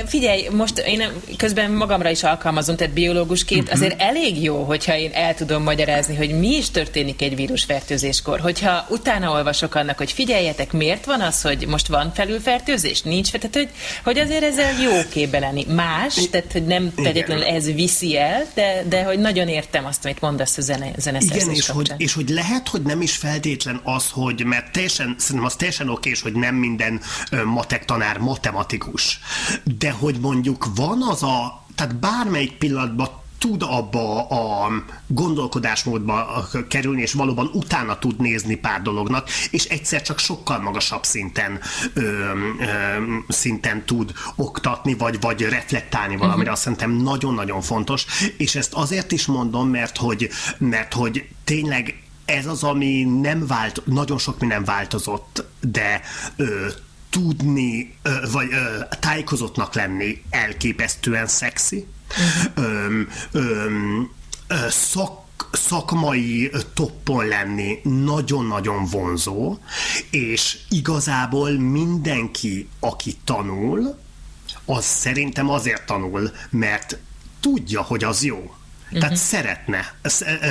[0.07, 1.03] Figyelj, most én
[1.37, 3.79] közben magamra is alkalmazom, tehát biológusként uh-huh.
[3.79, 8.41] azért elég jó, hogyha én el tudom magyarázni, hogy mi is történik egy vírusfertőzéskor.
[8.41, 13.03] Hogyha utána olvasok annak, hogy figyeljetek, miért van az, hogy most van felül fertőzés?
[13.03, 13.69] Nincs, tehát hogy,
[14.05, 15.67] hogy azért ezzel jó képbe lenni.
[15.69, 20.21] Más, tehát hogy nem feltétlenül ez viszi el, de, de hogy nagyon értem azt, amit
[20.21, 24.11] mondasz a zene, zeneszerzés Igen, és hogy, és hogy lehet, hogy nem is feltétlen az,
[24.11, 27.01] hogy, mert teljesen, szerintem az teljesen okés, hogy nem minden
[27.45, 29.21] matek tanár matematikus,
[29.79, 34.71] de hogy mondjuk van az a, tehát bármelyik pillanatban tud abba a
[35.07, 41.61] gondolkodásmódba kerülni, és valóban utána tud nézni pár dolognak, és egyszer csak sokkal magasabb szinten
[41.95, 42.33] ö, ö,
[43.29, 46.37] szinten tud oktatni, vagy, vagy reflektálni valamire.
[46.37, 46.53] Uh-huh.
[46.53, 52.47] Azt szerintem nagyon-nagyon fontos, és ezt azért is mondom, mert hogy, mert hogy tényleg ez
[52.47, 56.01] az, ami nem vált, nagyon sok minden változott, de
[56.37, 56.67] ö,
[57.11, 61.87] tudni, ö, vagy ö, tájékozottnak lenni elképesztően szexi,
[62.55, 64.11] öm, öm,
[64.69, 69.59] szak szakmai toppon lenni nagyon-nagyon vonzó,
[70.11, 73.99] és igazából mindenki, aki tanul,
[74.65, 76.99] az szerintem azért tanul, mert
[77.41, 78.55] tudja, hogy az jó.
[78.91, 79.19] Tehát uh-huh.
[79.19, 79.95] szeretne,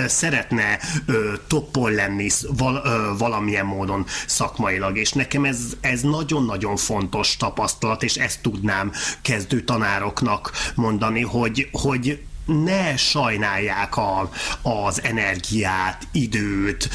[0.08, 7.38] szeretne ö, toppon lenni val, ö, valamilyen módon szakmailag, és nekem ez, ez nagyon-nagyon fontos
[7.38, 14.30] tapasztalat, és ezt tudnám kezdő tanároknak mondani, hogy, hogy ne sajnálják a,
[14.62, 16.90] az energiát, időt,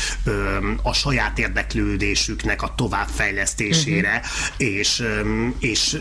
[0.83, 4.69] a saját érdeklődésüknek a továbbfejlesztésére, uh-huh.
[4.71, 5.03] és,
[5.59, 5.97] és,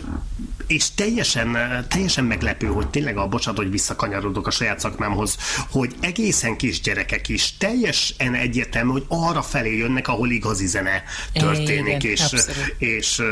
[0.66, 1.56] és teljesen,
[1.88, 5.36] teljesen meglepő, hogy tényleg a bocsánat, hogy visszakanyarodok a saját szakmámhoz,
[5.70, 11.02] hogy egészen kis gyerekek is teljesen egyértelmű, hogy arra felé jönnek, ahol igazi zene
[11.32, 12.42] történik, Igen, és, és,
[12.78, 13.22] és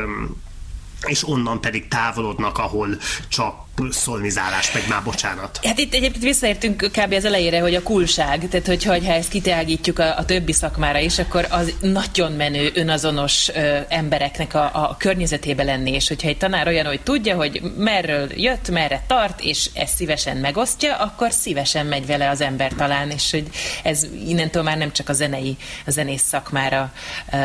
[1.07, 2.89] és onnan pedig távolodnak, ahol
[3.29, 3.55] csak
[3.91, 5.61] szolnizálás, meg már bocsánat.
[5.63, 7.13] Hát itt egyébként visszaértünk kb.
[7.13, 11.19] az elejére, hogy a kulság, tehát hogyha ha ezt kiteágítjuk a, a többi szakmára is,
[11.19, 16.67] akkor az nagyon menő, önazonos ö, embereknek a, a környezetébe lenni, és hogyha egy tanár
[16.67, 22.07] olyan, hogy tudja, hogy merről jött, merre tart, és ezt szívesen megosztja, akkor szívesen megy
[22.07, 23.49] vele az ember talán, és hogy
[23.83, 26.93] ez innentől már nem csak a zenei, a zenész szakmára
[27.33, 27.37] ö,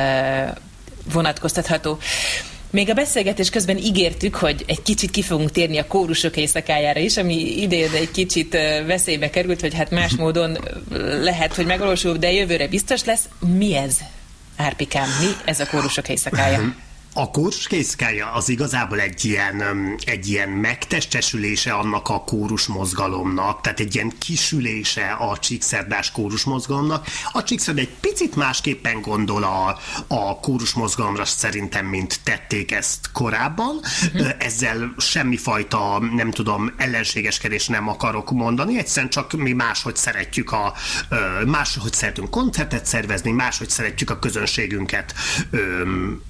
[1.11, 1.97] vonatkoztatható.
[2.70, 7.18] Még a beszélgetés közben ígértük, hogy egy kicsit ki fogunk térni a kórusok éjszakájára is,
[7.18, 10.57] ami idén egy kicsit veszélybe került, hogy hát más módon
[11.22, 13.30] lehet, hogy megvalósul, de jövőre biztos lesz.
[13.57, 13.97] Mi ez,
[14.57, 15.07] Árpikám?
[15.20, 16.76] Mi ez a kórusok éjszakája?
[17.20, 17.32] A
[17.68, 19.63] készkája az igazából egy ilyen,
[20.05, 27.07] egy ilyen megtestesülése annak a kórus mozgalomnak, tehát egy ilyen kisülése a csíkszerdás kórus mozgalomnak.
[27.32, 33.80] A csíkszerd egy picit másképpen gondol a, a kórus mozgalomra szerintem, mint tették ezt korábban.
[34.13, 34.30] Uh-huh.
[34.38, 40.74] Ezzel semmifajta, nem tudom, ellenségeskedés nem akarok mondani, egyszerűen csak mi máshogy szeretjük a,
[41.45, 45.13] máshogy szeretünk koncertet szervezni, máshogy szeretjük a közönségünket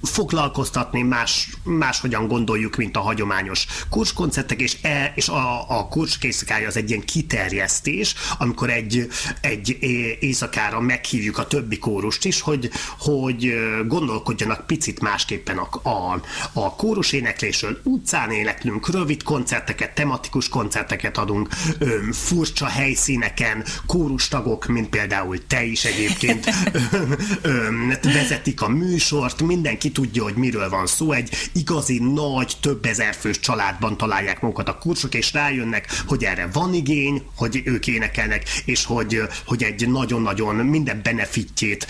[0.02, 6.66] foglalkoztatni, változtatni, más, máshogyan gondoljuk, mint a hagyományos kurskoncertek, és, e, és a, a kurskészszakája
[6.66, 9.08] az egy ilyen kiterjesztés, amikor egy,
[9.40, 9.78] egy
[10.20, 13.54] éjszakára meghívjuk a többi kórust is, hogy, hogy
[13.86, 16.20] gondolkodjanak picit másképpen a, a,
[16.52, 17.80] a kórus éneklésről.
[17.84, 21.48] Utcán éneklünk, rövid koncerteket, tematikus koncerteket adunk,
[21.78, 26.46] öm, furcsa helyszíneken, kórustagok, mint például te is egyébként
[26.92, 32.84] öm, öm, vezetik a műsort, mindenki tudja, hogy miről van szó, egy igazi nagy, több
[32.84, 37.86] ezer fős családban találják magukat a kursok, és rájönnek, hogy erre van igény, hogy ők
[37.86, 41.86] énekelnek, és hogy, hogy egy nagyon-nagyon minden benefitjét,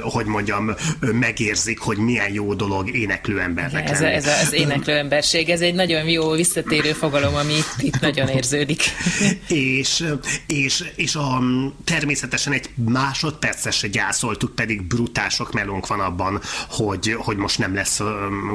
[0.00, 4.14] hogy mondjam, megérzik, hogy milyen jó dolog éneklő embernek ez, lenni.
[4.14, 8.82] ez az éneklő emberség, ez egy nagyon jó visszatérő fogalom, ami itt, itt nagyon érződik.
[9.48, 10.04] és,
[10.46, 11.42] és, és a,
[11.84, 18.00] természetesen egy másodpercre se gyászoltuk, pedig brutások melónk van abban, hogy, hogy most nem lesz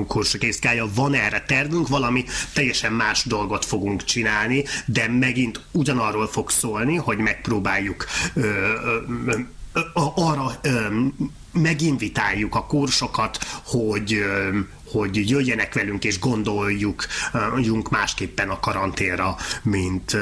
[0.08, 0.88] kursokészkája.
[0.96, 7.18] Van erre tervünk, valami teljesen más dolgot fogunk csinálni, de megint ugyanarról fog szólni, hogy
[7.18, 9.00] megpróbáljuk ö, ö,
[9.74, 10.60] ö, arra
[11.52, 14.24] meginvitáljuk a kursokat, hogy
[14.86, 17.06] hogy jöjjenek velünk és gondoljuk
[17.62, 20.18] junk másképpen a karanténra, mint,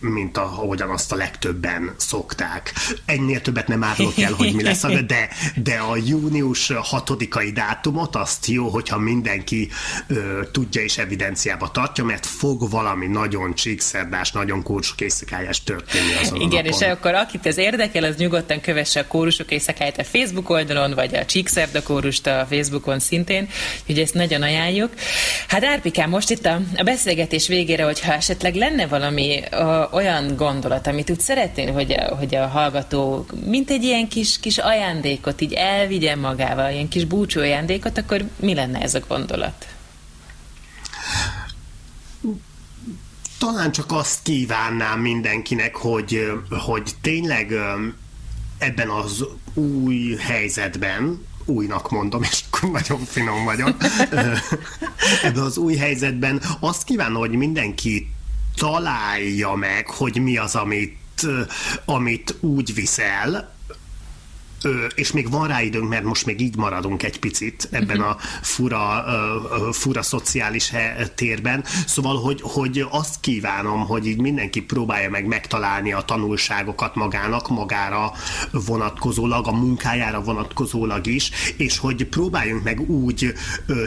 [0.00, 2.72] mint ahogyan azt a legtöbben szokták.
[3.04, 8.46] Ennél többet nem árulok el, hogy mi lesz, de, de a június hatodikai dátumot azt
[8.46, 9.68] jó, hogyha mindenki
[10.06, 16.40] ö, tudja és evidenciába tartja, mert fog valami nagyon csíkszerdás, nagyon kórsok éjszakájás történni azon
[16.40, 20.50] Igen, a és akkor akit ez érdekel, az nyugodtan kövesse a kórusok éjszakáját a Facebook
[20.50, 23.48] oldalon, vagy a Csíkszerda kórust a Facebookon szintén,
[23.86, 24.92] hogy ezt nagyon ajánljuk.
[25.48, 30.86] Hát Árpikám, most itt a, a beszélgetés végére, hogyha esetleg lenne valami ö, olyan gondolat,
[30.86, 35.52] amit úgy szeretnél, hogy a, hogy a hallgató mint egy ilyen kis, kis ajándékot így
[35.52, 39.66] elvigyen magával, ilyen kis búcsú ajándékot, akkor mi lenne ez a gondolat?
[43.38, 47.52] Talán csak azt kívánnám mindenkinek, hogy, hogy tényleg
[48.58, 49.24] ebben az
[49.54, 53.76] új helyzetben, újnak mondom, és akkor nagyon finom vagyok.
[55.22, 58.10] Ebben az új helyzetben azt kívánom, hogy mindenki
[58.56, 61.26] találja meg, hogy mi az, amit,
[61.84, 63.55] amit úgy viszel,
[64.94, 69.04] és még van rá időnk, mert most még így maradunk egy picit ebben a fura,
[69.72, 70.72] fura szociális
[71.14, 71.64] térben.
[71.86, 78.12] Szóval, hogy, hogy azt kívánom, hogy így mindenki próbálja meg megtalálni a tanulságokat magának, magára
[78.50, 83.34] vonatkozólag, a munkájára vonatkozólag is, és hogy próbáljunk meg úgy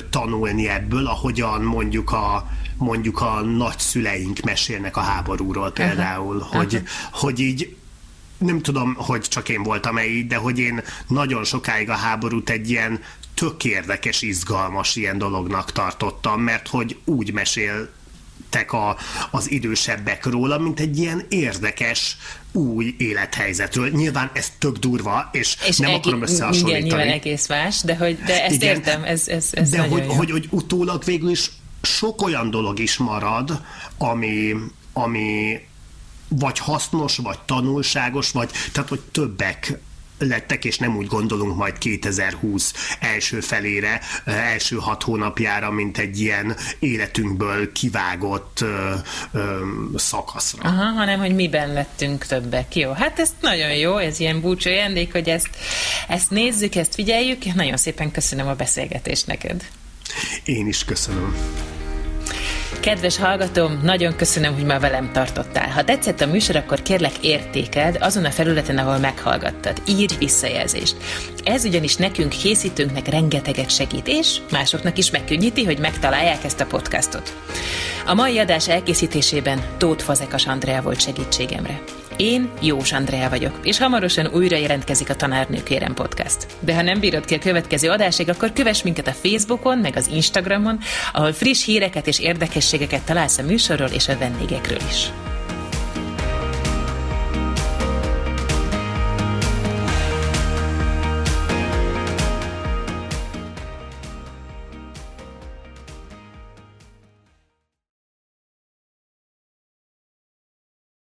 [0.09, 2.47] tanulni ebből, ahogyan mondjuk a
[2.77, 6.55] mondjuk a nagyszüleink mesélnek a háborúról például, uh-huh.
[6.55, 6.89] hogy, uh-huh.
[7.11, 7.75] hogy így
[8.39, 12.69] nem tudom, hogy csak én voltam-e így, de hogy én nagyon sokáig a háborút egy
[12.69, 12.99] ilyen
[13.33, 17.89] tök érdekes, izgalmas ilyen dolognak tartottam, mert hogy úgy mesél
[18.67, 18.97] a,
[19.31, 22.17] az idősebbek róla, mint egy ilyen érdekes
[22.51, 23.89] új élethelyzetről.
[23.89, 26.85] Nyilván ez tök durva, és, és nem egi- akarom összehasonlítani.
[26.85, 30.05] Igen, nyilván egész más, de, hogy, de ezt igen, értem, ez, ez, ez De hogy,
[30.07, 33.61] hogy, hogy utólag végül is sok olyan dolog is marad,
[33.97, 34.53] ami,
[34.93, 35.59] ami,
[36.29, 39.79] vagy hasznos, vagy tanulságos, vagy tehát, hogy többek
[40.19, 46.55] lettek, és nem úgy gondolunk majd 2020 első felére, első hat hónapjára, mint egy ilyen
[46.79, 48.93] életünkből kivágott ö,
[49.31, 49.59] ö,
[49.95, 50.69] szakaszra.
[50.69, 52.75] Aha, hanem, hogy miben lettünk többek.
[52.75, 55.49] Jó, hát ez nagyon jó, ez ilyen búcsú ajándék, hogy ezt,
[56.07, 57.53] ezt nézzük, ezt figyeljük.
[57.53, 59.67] Nagyon szépen köszönöm a beszélgetést neked.
[60.43, 61.35] Én is köszönöm.
[62.89, 65.69] Kedves hallgatóm, nagyon köszönöm, hogy ma velem tartottál.
[65.69, 69.81] Ha tetszett a műsor, akkor kérlek értékeld azon a felületen, ahol meghallgattad.
[69.87, 70.95] Írj visszajelzést.
[71.43, 77.35] Ez ugyanis nekünk, készítőnknek rengeteget segít, és másoknak is megkönnyíti, hogy megtalálják ezt a podcastot.
[78.05, 81.81] A mai adás elkészítésében Tóth Fazekas Andrea volt segítségemre.
[82.21, 86.47] Én Jós Andrea vagyok, és hamarosan újra jelentkezik a Tanárnők Érem Podcast.
[86.59, 90.07] De ha nem bírod ki a következő adásig, akkor kövess minket a Facebookon, meg az
[90.07, 90.79] Instagramon,
[91.13, 95.09] ahol friss híreket és érdekességeket találsz a műsorról és a vendégekről is.